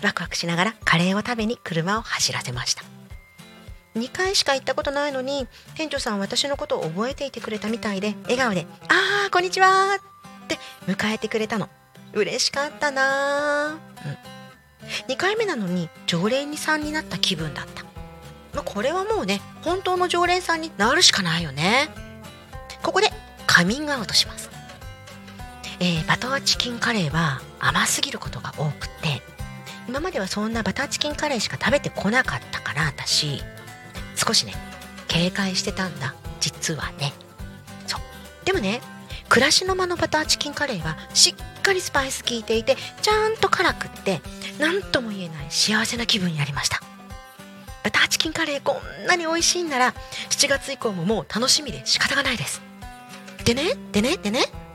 [0.02, 2.82] ワクワクしながらカレーを食べに車を走らせました。
[3.94, 11.68] 2回しか行ったことないのに店長さんは私のことを覚えていてくれたみたいで笑顔で「あーこんにちは」って迎えてくれたの。
[12.14, 15.12] 嬉しかったなうん。
[15.12, 17.84] 2回目なのに常連さんになった気分だった、
[18.54, 21.90] ま、これはもうね本当の常連さんになるしかないよね。
[22.82, 23.12] ここで
[23.46, 24.48] カミングアウトします、
[25.80, 29.22] えー、バターチキンカレーは甘すぎることが多くて
[29.88, 33.40] 今まではそんなバターチキンカレーしか食べてこなかったから私
[34.16, 34.54] 少しね
[35.06, 36.14] 警戒してたんだ。
[36.40, 37.12] 実はね。
[37.86, 38.00] そう。
[38.44, 38.80] でもね
[39.28, 44.20] 暮らしの間のバターチキンカレーはしっかりスパイス効いていてちゃんと辛くって
[44.58, 46.80] 何とも言えない幸せな気分になりました。
[47.82, 49.94] バターチキンカレーこんなに美味しいんなら
[50.30, 52.60] 7月以降ももう楽しみで仕方がないです。
[53.44, 54.67] でねでねでね。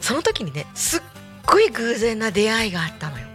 [0.00, 1.02] その時にねすっ
[1.46, 3.26] ごい偶然な出会いがあったのよ。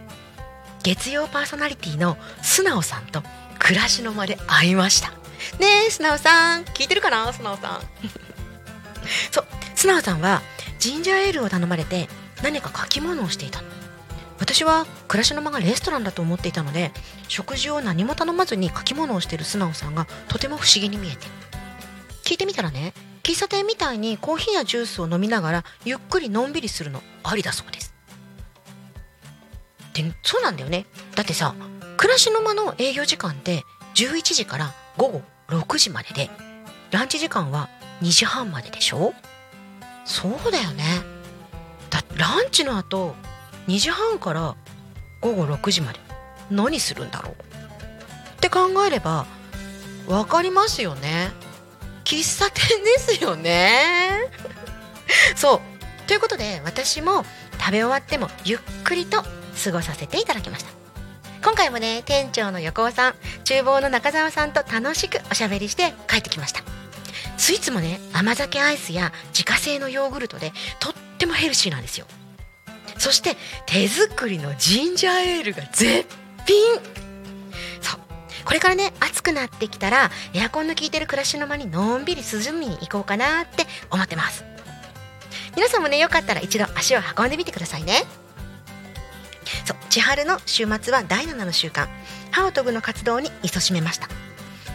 [0.82, 3.22] 月曜パーソナリティの素直さんと
[3.58, 5.10] 暮らしの間で会いました。
[5.58, 7.32] ねえ素直さん聞いてるかな？
[7.32, 7.80] 素直さん。
[9.30, 10.42] そう素直さんは
[10.78, 12.08] ジンジャーエールを頼まれて
[12.42, 13.62] 何か書き物をしていた
[14.38, 16.92] 私は暮らしの間がレストランだと思っていたので
[17.28, 21.26] 食事を何も頼まずに書き物をしている素直さんがとても不思議に見えて。
[22.26, 22.92] 聞いてみたらね
[23.26, 27.92] 喫茶店みたいにコーヒーやジュースを飲みながらゆっくりのんびりするのありだそうです。
[29.94, 30.86] でそうなんだよね。
[31.16, 31.52] だってさ
[31.96, 33.64] 暮らしの間の営業時間って
[33.96, 36.30] 11時から午後6時までで
[36.92, 37.68] ランチ時間は
[38.00, 39.12] 2時半まででしょ？
[40.04, 40.84] そうだよね。
[41.90, 43.16] だランチの後
[43.66, 44.54] 2時半から
[45.20, 45.98] 午後6時まで
[46.48, 47.32] 何するんだろう？
[47.32, 47.36] っ
[48.38, 49.26] て考えれば
[50.06, 51.32] 分かりますよね。
[52.06, 54.30] 喫茶店ですよね。
[55.34, 55.60] そう。
[56.06, 57.24] ということで私も
[57.58, 59.22] 食べ終わってもゆっくりと
[59.64, 60.70] 過ごさせていただきました。
[61.42, 63.14] 今回もね店長の横尾さん
[63.44, 66.62] 厨房の中澤さんと楽しくおしゃべりして帰ってきました。
[67.36, 72.06] スイーツもね甘酒アイスや自家製のヨーグルトでとってもヘルシーなんですよ。
[72.98, 76.06] そして手作りのジンジャーエールが絶
[76.46, 76.56] 品。
[77.80, 78.00] そう。
[78.46, 84.44] これからね暑くなってきたらエアコンの効いてる暮らしの間にのんびり涼みに行こうかなって思ってます。
[85.56, 88.04] 皆さんもねよかったら一度足を運んでみてくださいね。
[89.64, 91.88] そう千春の週末は第7の習慣
[92.30, 94.08] 歯を研ぐの活動に勤しめました。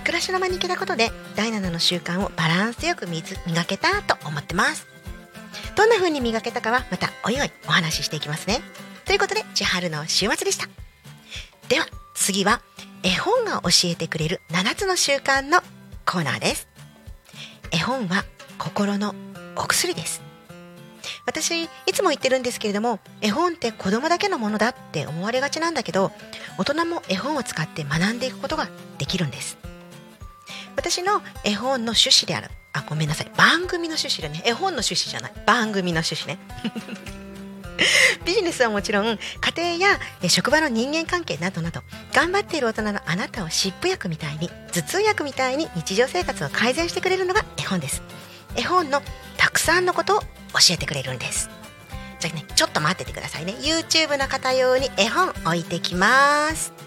[0.04, 3.24] 暮らしの間に行けたことで第7の習慣をバランスよく磨
[3.66, 4.88] けたと思ってます。
[5.76, 8.62] どんな風に磨けたかはまたおいおいお話ししていきますね。
[9.06, 10.68] ということで千春の週末でした。
[11.70, 12.62] では次は
[13.04, 15.62] 絵本が教えてくれる7つの習慣の
[16.06, 16.68] コーナーです。
[17.72, 18.26] 絵本は
[18.58, 19.16] 心の
[19.56, 20.22] お薬です。
[21.26, 26.12] 私いつも言ってるんですけれども絵本って子供だけのものだって思われがちなんだけど
[26.58, 29.58] 大人も絵本を使って学んでいくことができるんです。
[30.76, 33.32] 私の絵本の趣旨であるあごめんなさい。
[33.36, 34.44] 番組の趣旨でね。
[34.46, 35.34] 絵本の趣旨じゃない。
[35.46, 36.40] 番組の趣旨ね。
[38.26, 41.82] ビジネスはもちろん家庭や職場の人間関係などなど
[42.14, 48.02] 頑張っている大人のあなたを湿布薬みたいに頭痛薬みたいに日常生活を改善してくれるのが絵本です。
[48.56, 49.02] 絵本の
[49.38, 50.26] たくさんのことを教
[50.72, 51.50] えてくれるんです。
[52.20, 53.54] じゃあねちょっと待っててくださいね。
[53.60, 56.81] YouTube の方用に絵本置いてきます。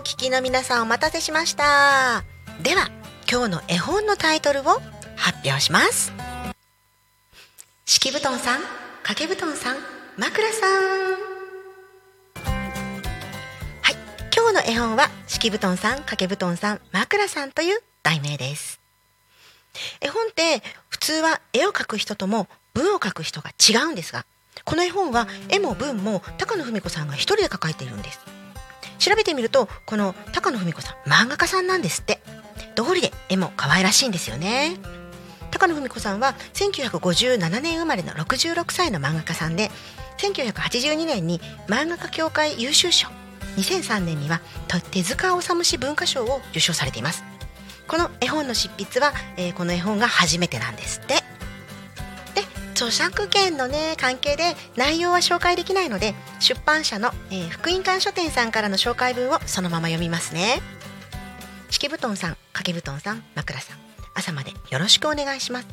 [0.00, 2.24] お聞きの皆さんお待たせしました。
[2.62, 2.90] では、
[3.30, 4.80] 今日の絵本のタイトルを
[5.14, 6.14] 発表します。
[7.84, 8.60] 敷布団さん、
[9.02, 9.76] 掛け布団さん、
[10.16, 11.12] 枕さん。
[13.82, 13.96] はい、
[14.34, 18.80] 今日の絵本は敷布団さん、掛け布団さん、枕さんという題名です。
[20.00, 24.24] 絵本って普通は絵を描く人とも文を書く人が違うんですが
[24.64, 28.39] この絵本は絵も文も高野文子さんが一人で描かれているんです
[29.00, 32.20] 調べてみるとこの高野文子さん漫画家さんなんですって。
[32.76, 34.76] 道理で絵も可愛らしいんですよね。
[35.50, 39.70] 高野文子さんは1957年生まれの66歳の漫画家さんで
[40.18, 43.08] 1982年に漫画家協会優秀賞。
[43.56, 44.40] 2003年には
[44.90, 47.24] 手塚治虫氏文化賞を受賞されています。
[47.88, 51.16] この絵本の執筆は、えーこの絵本が初めてなんですって。
[52.80, 60.62] 著作権のね関係で内容は紹介できないので出版社の、えー福音館書店さんからの紹介文をそのまま読みますね。
[61.68, 63.76] 敷布団さん掛け布団さん枕さん
[64.14, 65.68] 朝までよろしくお願いします。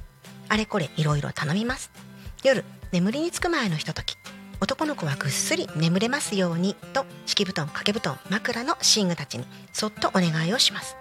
[0.49, 1.91] あれこれいろいろ頼みます。
[2.43, 4.17] 夜眠りにつく前のひととき。
[4.59, 10.97] 男の子はぐっすり眠れますようにと敷布団掛け布団枕の寝具たちにそっとお願いをします。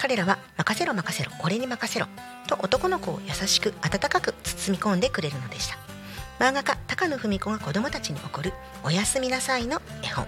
[0.00, 2.06] 彼らは任せろ任せろ俺に任せろ
[2.46, 5.78] と男の子を優しく温かく包み込んでくれるのでした。
[6.38, 8.52] 漫画家高野文子が子供たちに送る
[8.84, 10.26] 「おやすみなさい」の絵本。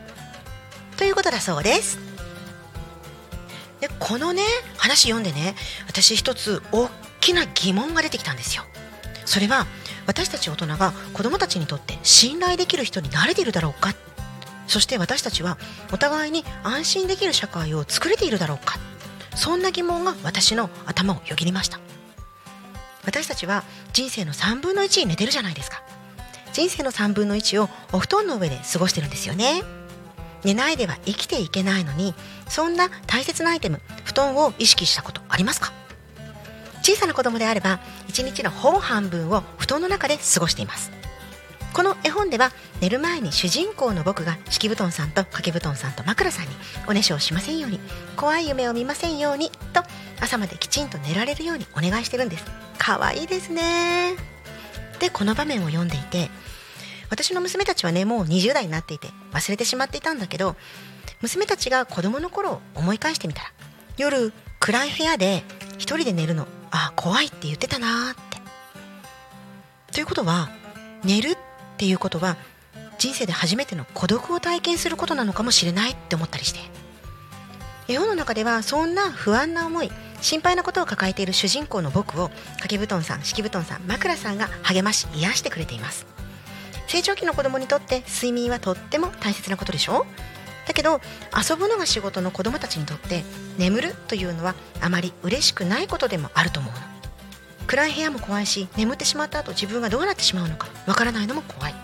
[0.97, 1.99] ということだそうです。
[3.81, 4.43] でこのね
[4.77, 5.55] 話読んでね
[5.87, 6.89] 私一つ大
[7.21, 8.65] きな疑問が出てきたんですよ。
[9.25, 9.67] それは
[10.07, 13.95] 私たち大人が子供たちにとって信頼できる人になれているだろうか。
[14.67, 15.59] そして私たちは
[15.93, 18.79] お互いに安心できる社会を作れているだろうか。
[19.39, 21.79] そんな疑問が私の頭をよぎりました。
[23.05, 23.63] 私たちは
[23.93, 25.81] 人生の3分の1に寝てるじゃないですか。
[26.53, 29.63] 人生の3分の1をお布団の上で過ごしてるんですよね。
[30.45, 32.15] 寝ないでは生きていけないのに
[32.49, 35.73] そんな大切なアイテム布団を意識したことありますか？
[36.83, 40.91] 小さな子供であれば1日のほぼ半分を布団の中で過ごしています。
[41.79, 42.51] この絵本では
[42.81, 46.51] 寝る前に主人公の僕が敷布団さんと掛け布団さんと枕さんに
[46.89, 47.79] おねしょをしませんように
[48.17, 49.85] 怖い夢を見ませんようにと
[50.21, 52.45] 朝まできちんと寝られるようにお願いしてるんです。
[52.79, 54.17] 可愛いですね。
[54.99, 56.31] でこの場面を読んでいて
[57.11, 60.57] 私の娘たちはねもう20代になっていて忘れてしまっていたんだけど
[61.23, 63.53] 娘たちが子供の頃を思い返してみたら
[63.97, 68.39] 夜暗い部屋で一人で寝るのあ怖いって言ってたなーって。
[69.93, 70.51] ということは
[71.05, 71.37] 寝る
[71.79, 72.37] っていうことは
[72.99, 76.59] 人生で初めての孤独を体験することなのかもしれないって思ったりして。
[77.87, 86.05] 絵本の中ではそんな不安な思い心配なことを抱えている主人公の僕を掛け布団さん敷布団さん枕さんが励まし癒してくれています。
[86.89, 90.05] 成長期の子供にとって睡眠はとっても大切なことでしょ？
[90.67, 91.01] だけど
[91.49, 93.23] 遊ぶのが仕事の子供たちにとって
[93.57, 96.81] 眠るというのはあまり嬉しくないことでもあると思うの。
[97.69, 101.75] 暗い部屋も怖いし眠ってしまった後自分がどうなってしまうのかわからないのも怖い。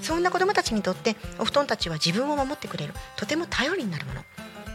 [0.00, 4.24] そんな子供たちにとってお布団たちは自分を守ってくれるとても頼りになるもの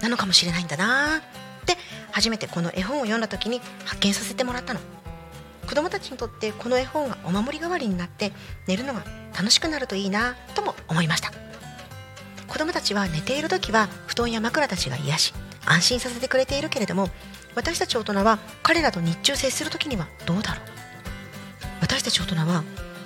[0.01, 1.21] なのかもしれないんだなっ
[1.65, 1.75] て
[2.11, 4.79] 初めてこの絵本を読んだ時に発見させてもらったの。
[5.65, 8.31] 子供たちにとってこの絵本がお守り代わりになって
[8.67, 9.03] 寝るのが
[9.37, 11.31] 楽しくなるといいなとも思いました。
[12.47, 15.33] 子供たちは寝ている時は布団や枕たちが癒し
[15.65, 17.09] 安心させてくれているけれども
[17.57, 20.65] 私たち大人は彼らと日中接する時にはどうだろう？
[21.81, 22.63] 私たち大人は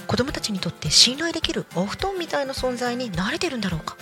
[0.08, 3.96] 子供たちにとって信頼できるお布団みたいな存在に慣れてるんだろうか？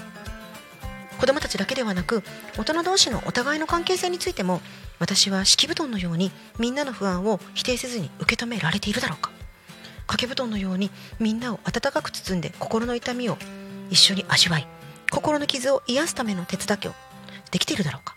[1.20, 2.24] 子供たちだけではなく
[2.58, 4.60] 大人同士のお互いの関係性についても
[4.98, 9.30] 私は敷布団のようにみんなの不安を否定せずに受け止められているだろうか？
[10.08, 10.90] 掛け布団のように
[11.20, 13.38] みんなを温かく包んで心の痛みを
[13.92, 14.68] 一緒に味わい
[15.12, 16.94] 心の傷を癒すための手伝いを
[17.52, 18.16] できているだろうか？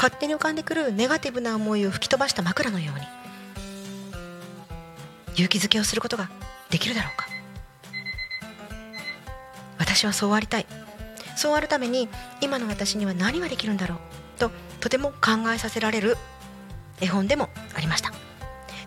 [0.00, 3.04] 勝手に浮かんでくるネガティブな思いを吹き飛ばした枕のように
[5.34, 6.30] 勇気づけをすることが
[6.70, 7.26] できるだろうか。
[9.78, 10.66] 私はそうありたい。
[11.36, 12.08] そうあるために
[12.40, 13.98] 今の私には何ができるんだろう。
[14.38, 16.16] ととても考えさせられる
[17.02, 18.10] 絵本でもありました、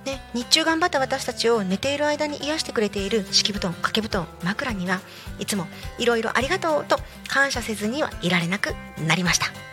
[0.06, 5.02] ね、日中頑張った私たちを寝ている間に癒してくれている敷布団掛け布団枕には
[5.38, 5.68] いつも
[6.00, 6.98] いろいろありがとうと
[7.28, 8.74] 感謝せずにはいられなく
[9.08, 9.73] なりました。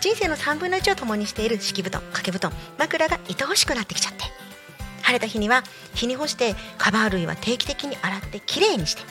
[0.00, 4.24] 人生の3分の1を共にしている敷布団掛け布団枕が愛おしくなってきちゃって。
[5.02, 9.02] 晴れた日には日に干してカバー類は定期的に洗ってきれいにして。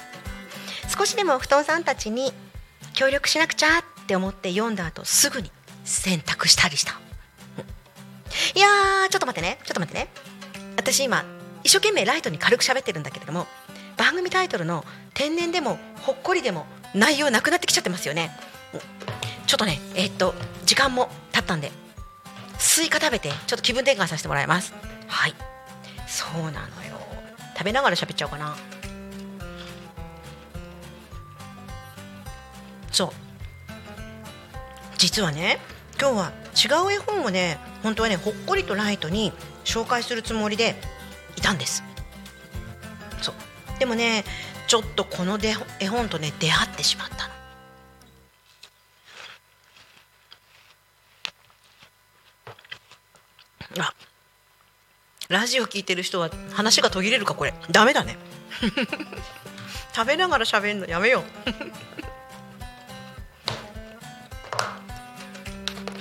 [0.95, 2.33] 少しでも布団さんたちに
[2.93, 5.51] 協力しなくちゃって思って読んだ後すぐに
[5.83, 6.93] 洗濯したりした。
[8.55, 10.07] いやーちょっと待ってねちょっと待ってね。
[10.77, 11.25] 私今
[11.63, 13.47] 一生懸命ライトに軽く喋ってるんだけれども
[13.97, 18.31] 番組タイトルの「天然でもほっこりでも内容なくなってきちゃってますよね。
[19.47, 20.35] ちょっとねえー、っと
[20.65, 21.71] 時間も経ったんで
[22.59, 24.73] スイカ食べてちょっと気分転換させてもらいます。
[25.07, 25.33] はい。
[26.05, 26.97] そうなのよ。
[27.55, 28.55] 食べながら喋っちゃおうかな。
[32.91, 33.09] そう。
[34.97, 35.59] 実はね
[35.99, 39.31] 今日は違う絵本をね本当はねほっこりとライトに
[39.63, 40.75] 紹介するつもりで
[41.35, 41.83] いたんです。
[43.21, 43.79] そう。
[43.79, 44.23] でもね
[44.67, 45.39] ちょっとこの
[45.79, 47.16] 絵本とね出会ってしまった。
[55.47, 57.53] ジオ聞いてる人は話が途切れるかこれ。
[57.71, 58.17] ダメだね。
[59.95, 61.23] 食べながら喋るのやめよう。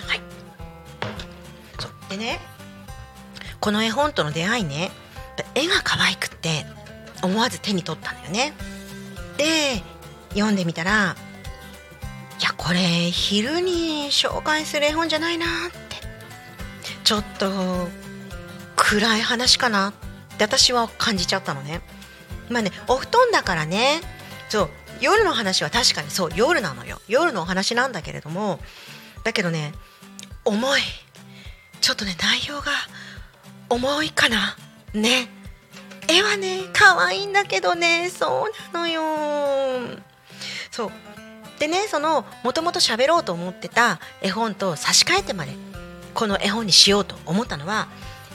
[0.06, 0.20] はい。
[1.78, 1.92] そう。
[2.10, 2.40] でね
[3.60, 4.90] この絵本との出会いね
[5.54, 6.66] 絵が可愛くって
[7.22, 8.52] 思わず手に取ったんだよね。
[9.36, 9.82] で
[10.30, 11.16] 読んでみたら
[12.38, 15.96] いやこれ昼に紹介する絵本じゃないなって。
[17.02, 17.88] ちょっと
[18.88, 19.88] 暗い話かな。
[19.88, 19.92] っ
[20.38, 21.80] て私は感じちゃったのね。
[22.48, 24.00] まあねお布団だからね。
[24.48, 24.70] そう
[25.00, 27.00] 夜の話は確かにそう夜なのよ。
[27.08, 28.60] 夜のお話なんだけれども
[29.24, 29.72] だけどね
[30.44, 30.80] 重い。
[31.80, 32.70] ちょっとね内容が
[33.70, 34.56] 重いかな。
[34.94, 35.28] ね。
[36.08, 38.08] 絵はね可愛いんだけどね。
[38.08, 39.02] そうなのよ。
[40.70, 40.90] そう。
[41.58, 45.56] でねそのもともと喋ろうと思ってた絵本と差し替えてまで
[46.14, 47.88] この絵本にしようと思ったのは、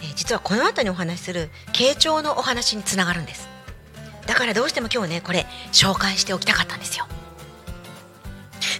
[0.03, 3.47] え、実はこの後にお話しする傾聴のお話につながるんです。
[4.27, 7.07] だからどうしても今日ねこれ紹介しておきたかったんですよ。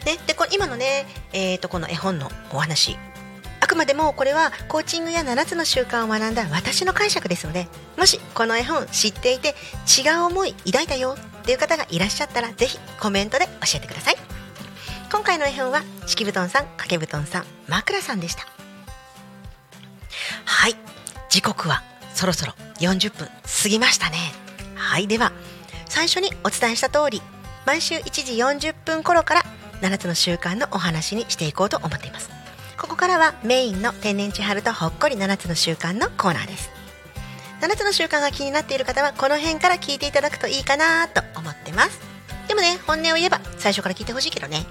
[0.05, 2.97] ね、でこ今のね、えー、とこの絵本のお話。
[3.59, 9.53] あくまでもこれはコーチングや7つの習慣を学んだ私の解釈ですのでもしこの絵本知っていて
[9.85, 14.15] 違う思い抱いたよっていう方がいらっしゃったらぜひコメントで教えてください。
[15.11, 18.60] 今回の絵本は敷布団さん掛け布団さん枕さんでした。
[21.31, 21.81] 時刻は
[22.13, 23.29] そろそろ40分
[23.63, 24.17] 過ぎましたね。
[24.75, 25.31] はいでは
[25.87, 27.21] 最初にお伝えした通り
[27.65, 28.03] 毎週1
[28.59, 29.43] 時40分頃から
[29.79, 32.29] 7つの習慣のお話にしていこうと思っています。
[32.77, 36.69] ここからはメインの天然千春とほっこり7つの習慣のコーナーです。
[37.61, 41.97] 7つの習慣が気になっている方はこの辺から聞いていただくといいかなと思ってます。
[42.49, 44.65] でもね本音を言えば最初から聞いてほしいけどね。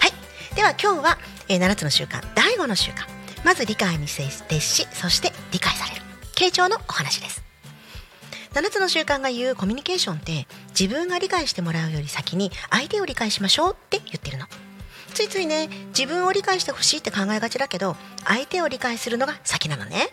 [0.00, 0.12] はい。
[0.56, 3.21] では今日は、えー、7つの習慣第5の習慣。
[3.44, 6.02] まず理解に徹しそして理解される。
[6.34, 7.42] 傾聴のお話です。
[8.54, 10.46] 7つの習慣が言うコミュニケーションって
[10.78, 14.46] 自分が理解してもらうより先に相手を理解しましょうって言ってるの。
[15.14, 20.08] ついついね自分を理解してほしいって考えがちだけど相手を理解するのが先なのね。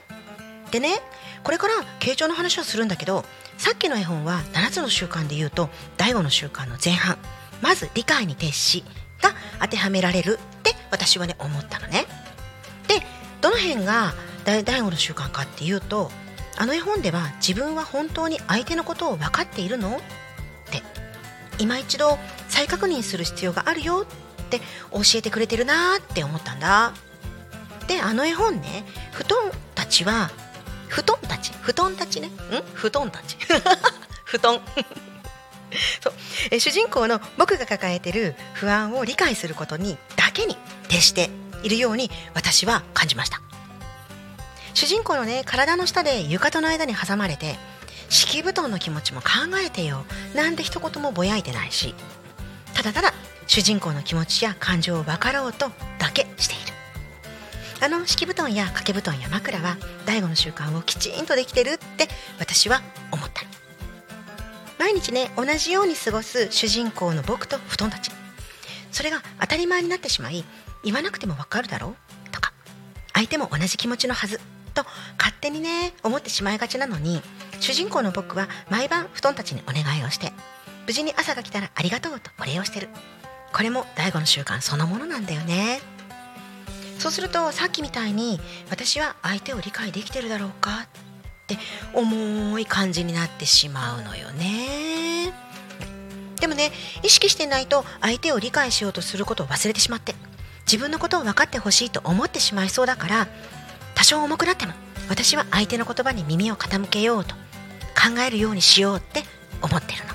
[0.72, 1.00] でね
[1.44, 3.26] これから傾聴の話をするんだけど
[3.58, 7.18] さっきの絵本は7つの習慣で言うと第5の習慣の前半。
[7.62, 8.84] まず理解に徹し
[9.22, 12.06] が当てはめられるって私はね思ったのね。
[13.42, 14.14] どの辺が
[14.46, 16.12] 第5の習慣かっていうと
[16.58, 19.96] あの絵本では自分は本当に相手のことを分かっているの？
[19.98, 20.00] っ
[20.70, 20.84] て。
[21.58, 22.18] 今一度
[22.50, 24.60] 再確認する必要があるよって
[24.92, 26.94] 教えてくれてるなって思ったんだ。
[27.88, 28.84] であの絵本ね
[29.14, 29.40] 布団
[29.74, 30.30] たちは
[30.90, 31.54] 布団たち？
[31.62, 32.28] 布団たちね？
[32.28, 32.32] ん？
[32.74, 33.38] 布団たち。
[34.26, 34.60] 布団。
[36.04, 36.14] そう。
[36.52, 40.58] え主人公の僕が抱えてる不安を理解することにだけに
[40.90, 41.30] 徹して
[41.64, 43.42] いるように私は感じました。
[44.74, 47.58] 主人公のね体の下で床との間に挟まれて
[48.08, 49.28] 敷布団の気持ちも考
[49.64, 51.94] えてよなんて一言もぼやいてないし
[52.74, 53.14] ただただ
[53.48, 56.74] 主人公の気持ちや感情を分かろうとだけしている。
[57.82, 62.08] あの敷布団や掛け布団や枕は第五の習慣をきちんとできてるって
[62.40, 62.82] 私は
[63.12, 63.42] 思った。
[64.78, 68.12] 毎日ね同じように過ごす主人公の僕と布団たち。
[68.92, 70.44] それが当たり前になってしまい
[70.84, 71.90] 言わなくてもわかるだろ？
[71.90, 71.96] う
[72.32, 72.54] とか
[73.14, 74.40] 相手も同じ気持ちのはず。
[74.74, 74.84] と
[75.18, 77.22] 勝手にね思ってしまいがちなのに
[77.60, 80.32] 主人公の僕は毎晩布団たちにお願いをして
[80.86, 82.88] 無事に朝が来たらありがとうとお礼をしてる。
[83.52, 85.82] これも第五の習慣そのものなんだよね。
[87.00, 90.84] そうするとさっきみたいに私は相手を理解できてるだろうか？
[90.84, 90.88] っ
[91.48, 91.58] て
[91.96, 95.34] 重い感じになってしまうのよね。
[96.40, 96.72] でもね
[97.04, 100.14] 意識してないと相手を理解しようとすることを忘れてしまって。
[100.70, 103.28] 自分のことを分かってほしいと思ってしまいそうだから
[103.96, 104.74] 多少重くなっても
[105.10, 107.34] 私は相手の言葉に耳を傾けようと
[107.96, 109.24] 考えるようにしようって
[109.64, 110.14] 思ってるの。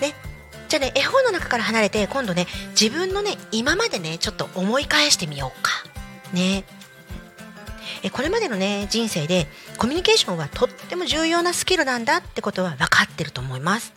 [0.00, 0.14] ね
[0.66, 5.70] じゃあね絵本の中から離れて今度ね自分のね今までねちょっと思い返してみようか。
[6.32, 6.64] ね
[8.02, 9.46] えこれまでのね人生で
[9.76, 13.92] コミュニケーションはとっても重要なスキルなんだってことは分かってると思います。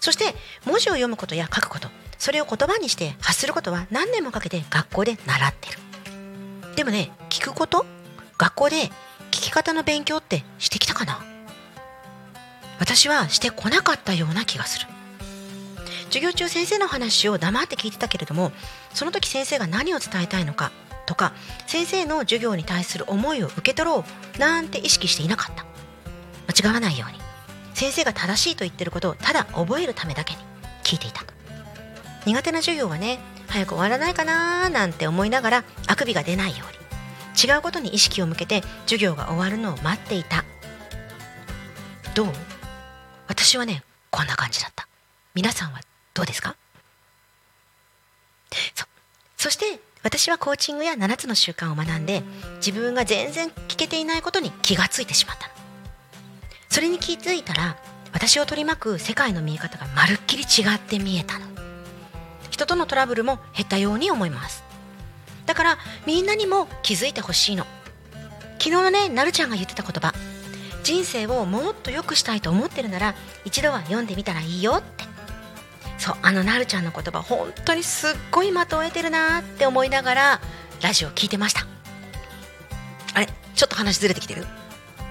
[0.00, 0.34] そして
[0.66, 5.78] 文字を読むことや書くことそれを言葉にして発することは何年もかけて学校で習ってる。
[6.76, 7.86] でもね聞くこと
[8.38, 8.90] 学校で聞
[9.30, 11.22] き方の勉強ってしてきたかな。
[12.78, 14.86] 私はしてこなかったような気がする。
[16.06, 18.52] 授業中先生の話を黙って聞いてたけれども
[18.94, 20.70] その時先生が何を伝えたいのか
[21.04, 21.32] とか
[21.66, 24.04] 先生の授業に対する思いを受け取ろ
[24.36, 25.64] うなんて意識していなかった。
[26.48, 27.18] 間違わないように。
[27.74, 30.40] 先生が正しいと言ってることをただ覚えるためだけに
[30.82, 31.24] 聞いていた
[32.26, 36.76] 苦手な授業はね早く終わらないかなーなんて思いながらあくびが出ないように。
[37.38, 40.44] 違うことに意識を向けて授業が終わるのを待っていた。
[42.14, 42.32] どう？
[43.28, 44.88] 私はねこんな感じだった。
[45.34, 45.80] 皆さんは
[46.14, 46.56] どうですか？
[48.74, 48.86] そ
[49.36, 52.22] そして私はコーチングや7つの習慣を学んで
[52.56, 55.50] 自分が全然聞けていないことに気がついてしまった
[56.70, 57.76] それに気づいたら
[58.12, 61.45] 私を取り巻く世界の見え方がまるっきり違って見えたの。
[62.56, 64.64] 人とのトラブルも減ったように思います。
[65.44, 67.66] だからみんなにも気づいてほしいの。
[68.58, 70.14] 昨日のねなるちゃんが言ってた言葉。
[70.82, 75.04] 人生をもっと良くしたいと思ってるなら一度は読んでみたらいいよって。
[75.98, 80.40] そうあのなるちゃんの言葉本当にすっごい的を得てるなって思いながら
[80.80, 81.66] ラジオ聞いてました。
[83.12, 84.46] あれちょっと話ずれてきてる？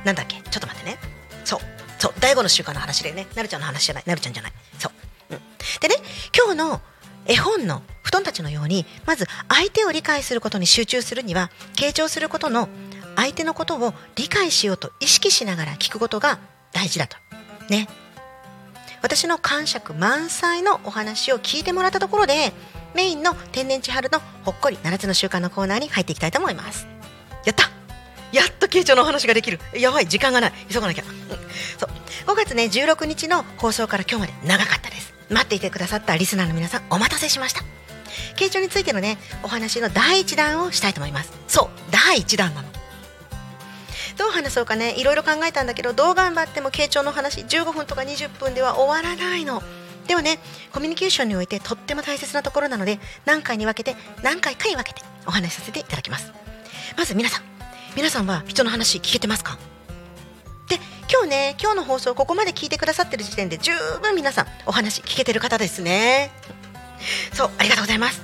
[0.03, 0.41] なんだっけ？
[0.49, 0.97] ちょっと待ってね。
[1.43, 1.59] そう
[1.99, 3.27] そう第五の習慣の話だよね。
[3.35, 4.03] なるちゃんの話じゃない。
[4.07, 4.53] なるちゃんじゃない。
[4.79, 4.89] そ
[5.29, 5.39] う、うん、
[5.81, 5.95] でね
[6.35, 6.81] 今日の
[7.25, 12.69] 絵本の布団たちのようにまず相手を理解することに集中するには傾聴することの
[13.15, 16.39] 相手のことを理解しようと意識しながら聞くことが
[16.73, 17.17] 大事だと。
[17.69, 17.87] ね。
[19.01, 22.53] 私の感触満載のお話を聞いてもらったところで
[22.95, 26.87] メインの天然千春のほっこり7つの習慣のコーナーに入っていきたいと思います。
[27.45, 27.69] やった。
[28.31, 29.59] やっと傾聴のお話ができる。
[29.73, 30.53] やばい時間がない。
[30.69, 31.09] 急がなきゃ、うん。
[31.79, 31.89] そう。
[32.25, 35.14] 5月ね16日の放送から今日まで長かったです。
[35.29, 37.63] 待っていてくださったリスナーの皆さんお待たせしました。
[38.35, 41.31] 傾聴についてのねお話の第1弾をしたいと思います。
[41.47, 42.67] そう第1弾なの。
[44.17, 49.61] どう話そうかねいろいろ考えたんだけどどう頑張っても傾聴の話15分とか20分では終わらないの。
[50.07, 50.39] でもね
[50.71, 56.31] コミュニケーションにおいてとっても大切なところなので何回に分けて何回かに分けてお話しさせていただきます。
[56.97, 57.43] まず皆さん
[57.95, 59.57] 皆さんは人の話聞けてますか？
[61.15, 66.29] 今日ね今日の放送ここまで聞いてくださってる時点で十分皆さんお話聞けてる方ですね。
[67.31, 68.21] そうありがとうございます。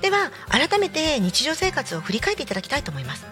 [0.00, 3.24] では改めて日常生活を振り返っていただきたいと思います。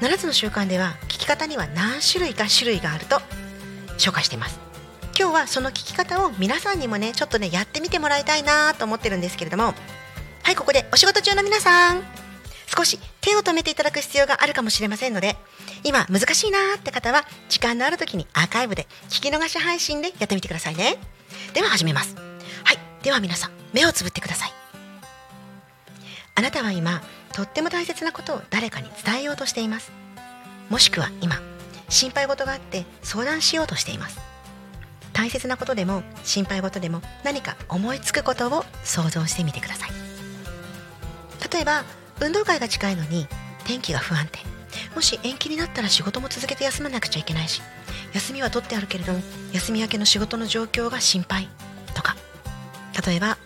[0.00, 3.20] 7つの習慣では聞き方には何種類か種類があると
[3.98, 4.58] 紹介しています。
[5.18, 9.74] 今日はその聞き方を皆さんにもねちょっとねやってみてもらいたいなと思ってるんですけれども。
[10.42, 12.19] はいここでお仕事中の皆さん。
[12.76, 15.36] 少し手を止めていただく必要があるかもしれませんので
[15.82, 20.96] 今難しいなーって方は時間のある時にアーカイブで聞き逃し配信でやってみてくださいね。
[21.52, 22.14] では始めます。
[22.64, 22.78] はい。
[23.02, 24.52] では皆さん目をつぶってください。
[26.34, 27.02] あなたは今
[27.32, 29.90] とっても大切なことを誰かに伝えようとしています。
[30.68, 31.40] もしくは今
[31.88, 34.20] 心配事があって相談しようとしています。
[35.12, 39.90] 大切なことでも心配事でも何か思いつくことを想像してみてください。
[41.52, 41.84] 例えば
[42.20, 43.26] 運動会が近いのに
[43.64, 44.38] 天気が不安定。
[44.94, 47.60] もし延期になったら仕事も続けて休まなくちゃいけないし
[48.12, 49.20] 休みは取ってあるけれども
[49.52, 51.48] 休み明けの仕事の状況が心配
[51.94, 52.16] とか。
[53.06, 53.38] 例えば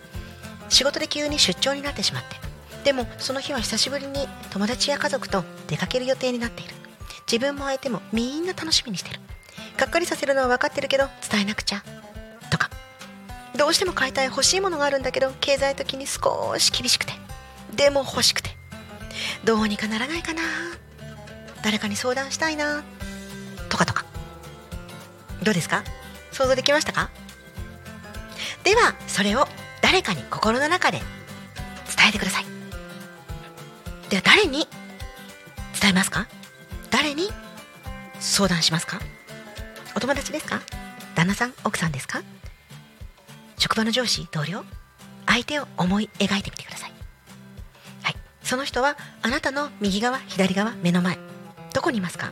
[0.69, 2.35] 仕事で急に出張になってしまって
[2.83, 6.75] でもその日は久しぶりに友達や家族と出かける予定になっている。
[7.31, 9.19] 自分も相手もみんな楽しみにしてる。
[9.77, 11.83] がっかりさせるのは分かってるけど伝えなくちゃ。
[12.51, 12.69] とか。
[13.57, 17.13] どうしても買いたい欲しいものがあるんだけど経済的に少し厳しくて。
[17.75, 18.54] でも欲しくて。
[19.45, 20.41] どうにかならないかな。
[21.61, 22.83] 誰かに相談したいな。
[23.69, 24.05] とかとか。
[25.43, 25.83] どうですか？
[26.31, 27.11] 想像できましたか？
[28.63, 29.47] ではそれを
[29.81, 30.99] 誰かに心の中で
[31.95, 32.45] 伝えてください。
[34.09, 34.67] では誰に
[35.79, 36.27] 伝えますか？
[36.89, 37.29] 誰に
[38.19, 38.99] 相談しますか？
[39.95, 40.61] お友達ですか？
[41.13, 41.53] 旦那さん？
[41.63, 42.23] 奥さんですか？
[43.57, 44.27] 職場の上司？
[44.31, 44.63] 同僚？
[45.27, 46.84] 相手を思い描いてみてください。
[48.45, 51.17] その人はあなたの右側左側目の前
[51.73, 52.31] どこにいますか？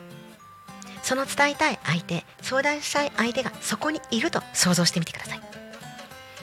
[1.01, 5.41] その伝えたい相手相談したい相手がそこにいると想像してみてください。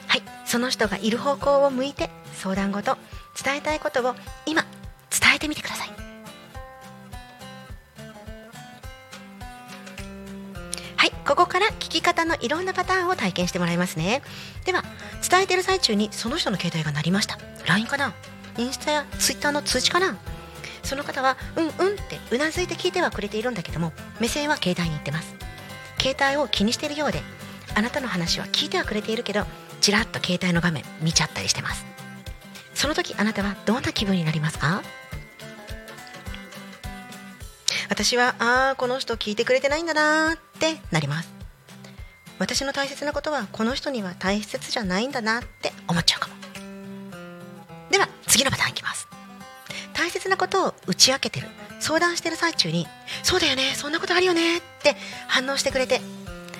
[0.07, 0.21] はい。
[0.45, 2.97] その人がいる方向を向いて相談事
[3.41, 4.13] 伝えたいことを
[4.45, 4.63] 今
[5.09, 5.89] 伝えてみてください。
[10.97, 11.11] はい。
[11.25, 14.21] ここから聞き方のいろんなパターンを体験してもらいますね。
[14.65, 14.83] では
[15.27, 17.39] 伝えてる最中にその人の携帯が鳴りました。
[17.65, 18.13] LINE かな？
[18.57, 20.17] インスタや Twitter の通知かな？
[20.83, 25.35] その方はうんうんってうなずいて聞いてはくれているんだけども目線は携帯に行ってます。
[25.99, 27.21] 携帯を気にしているようで
[27.75, 29.45] あなたの話は聞いてはくれているけど
[29.79, 31.85] ちらっと携帯の画面見ちゃったりしてます。
[32.73, 34.81] その時あなたはどんな気分になりますか？
[37.89, 41.29] 私はああこの人聞いてくれてないんだなってなります。
[42.39, 46.40] 私の大切なことはこの人には大切じゃないんだなって思っちゃうかも。
[47.91, 49.07] では次のパターンいきます。
[49.93, 51.47] 大切なことを打ち明けてる。
[51.79, 52.87] 相談してる最中に
[53.23, 54.95] そうだよねそんなことあるよねって
[55.27, 55.99] 反応してくれて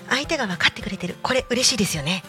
[0.10, 1.16] 相手が分かってくれてる。
[1.22, 2.24] これ嬉しいですよね、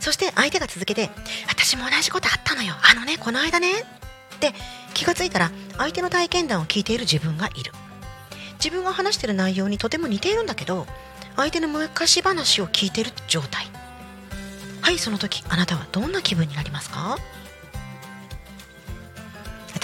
[0.00, 1.10] そして相手が続けて
[1.48, 2.74] 私も同じことあったのよ。
[2.90, 3.72] あのねこの間ね。
[3.72, 4.52] って
[4.94, 7.72] 気がついたら相手の体験談を聞いている自分がいる。
[8.58, 10.86] 自分が話してる内容にとても似ているんだけど
[11.36, 13.66] 相手の昔話を聞いてる状態。
[14.82, 17.18] はいその時あなたはどんな気分になりますか？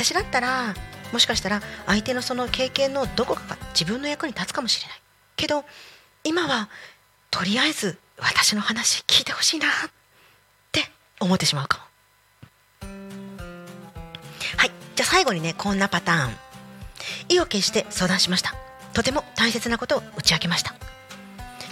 [0.01, 0.75] 私だったら
[1.13, 5.01] もしかしたら相手のその経験のどこかが自分の役に立つかもしれない。
[5.37, 5.67] けど
[6.25, 6.71] 今は
[7.31, 9.71] とりあえず私の話聞いてほしいなっ
[10.73, 10.85] て
[11.21, 11.87] 思ってしまうか
[12.81, 12.89] も。
[14.57, 14.71] はい。
[14.97, 16.37] じゃあ最後にねこんなパターン。
[17.29, 18.55] 意を決して相談しました。
[18.95, 20.75] とても大切なことを打ち明けました。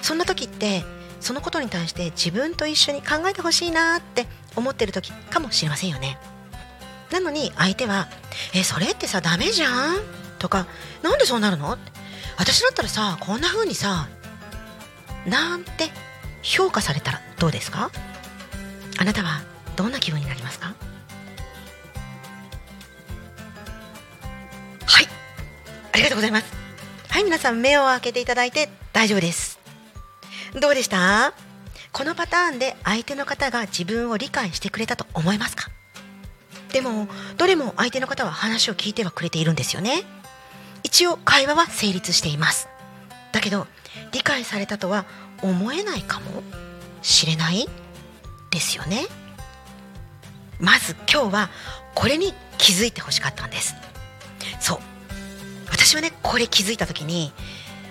[0.03, 0.85] そんな時って
[1.20, 6.18] そのことに対して自分と一緒に考えてほしいなって思ってる時かもしれませんよね。
[7.11, 8.09] なのに相手は
[8.54, 10.00] 「えそれってさダメじゃん?」
[10.38, 10.66] とか
[11.02, 11.78] 「なんでそうなるの?」
[12.38, 14.09] 私だったらさこんな風にさ
[15.26, 15.90] なんて
[16.42, 17.90] 評価されたらどうですか？
[18.98, 19.42] あなたは
[19.76, 20.74] どんな気分になりますか？
[24.86, 25.09] はい。
[25.92, 26.46] ありがとうございます。
[27.09, 29.59] はい皆さん目を開けていただいて大丈夫です。
[30.54, 31.32] どうでした？
[31.92, 35.70] このパターンで相手の方が自分を理解してくれたと思いますか？
[36.73, 40.05] でもどれも相手の方は話を聞いてはくれているんですよね。
[40.83, 42.69] 一応会話は成立しています。
[43.33, 43.66] だけど
[44.12, 45.05] 理解されたとは
[45.43, 46.43] 思えないかも。
[47.01, 47.69] しれない？
[48.51, 49.07] ですよね。
[50.59, 51.51] まず今日は
[51.95, 53.75] これに気づいてほしかったんです。
[54.61, 54.79] そう。
[55.71, 57.33] 私はねこれ気づいた時に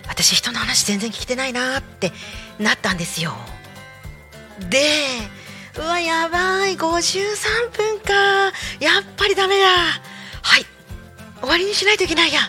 [0.08, 2.12] 私人の話全然聞いてないなって
[2.60, 3.34] なったんですよ。
[4.70, 4.82] で
[5.78, 6.76] うわやばい。
[6.76, 8.14] 53分か。
[8.80, 9.68] やっぱりダメだ。
[9.68, 10.66] はい。
[11.40, 12.40] 終わりにしないといけないや。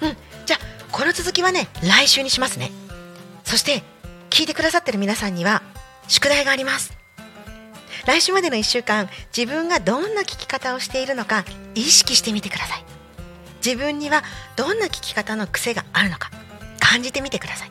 [0.00, 0.16] うん。
[0.46, 0.60] じゃあ
[0.92, 2.70] この続きはね来週にしますね。
[3.44, 3.82] そして
[4.30, 5.62] 聞いてくださってる皆さんには
[6.08, 6.96] 宿題があります。
[8.06, 11.44] 来週までの1週間自分がどんな聞き方をしているのか
[11.74, 12.84] 意識してみてください。
[13.64, 14.22] 自分には
[14.56, 16.30] どんな聞き方の癖があるのか
[16.80, 17.70] 感じてみてください。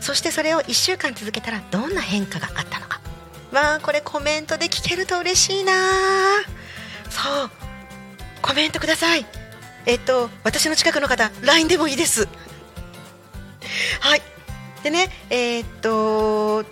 [0.00, 3.00] そしてそれを1週間続けたらどんな変化があったのか。
[3.52, 5.72] わあこれコメントで聞けると嬉しいな。
[7.10, 7.50] そう
[8.40, 9.26] コメントください。
[9.86, 12.26] えっと私の近くの方 LINE でもいいです。
[14.00, 14.22] はい。
[14.82, 16.64] でねえー、っと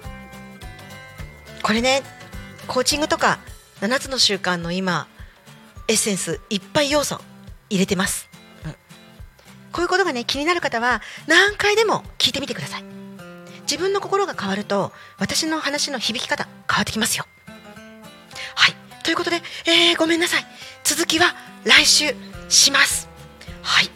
[1.62, 2.03] これね
[2.66, 3.39] コーチングとか
[3.81, 5.07] 7つの習慣の今
[5.87, 7.20] エッセンスいっぱい要素
[7.68, 8.28] 入れてます、
[8.64, 8.72] うん、
[9.72, 12.99] こういうことがね気になる方は何回でも聞いてみてください。
[13.71, 17.25] 自分の心が変わると私の話の響き方変わってきますよ。
[18.57, 18.75] はい。
[19.05, 20.45] ということで、えー、ごめんなさい。
[20.83, 21.27] 続きは
[21.62, 22.07] 来週
[22.49, 23.09] します。
[23.62, 23.91] はい。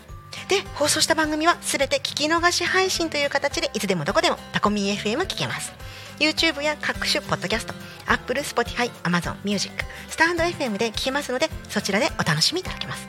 [0.49, 5.73] で放送した番組はすべて聞き逃し配信という形でいつでもどこでもタコミン FM 聞けます。
[6.21, 7.75] YouTube や各種ポッドキャスト
[8.07, 9.75] Apple、Spotify、Amazon Music
[10.09, 13.09] スタンド FM で聞けますのでそちらでお楽しみいただけます。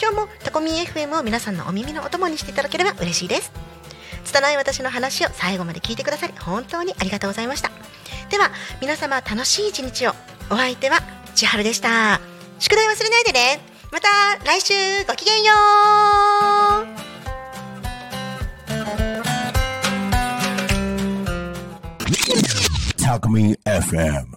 [0.00, 3.50] 今日もタコミン FM を皆さんのお耳のお供にしていただければ嬉しいです。
[4.26, 7.70] 拙い私の話を最後まで聞いてくださり本当にありがとうございました。
[8.28, 8.50] では
[8.80, 10.12] 皆様楽しい一日を。
[10.50, 10.98] お相手は
[11.34, 12.20] 千春でした。
[12.58, 13.60] 宿題忘れないでね。
[13.92, 14.08] また
[14.44, 14.74] 来週
[15.06, 15.52] ごきげんよ
[17.02, 17.06] う。
[23.02, 24.26] Talk Me FM.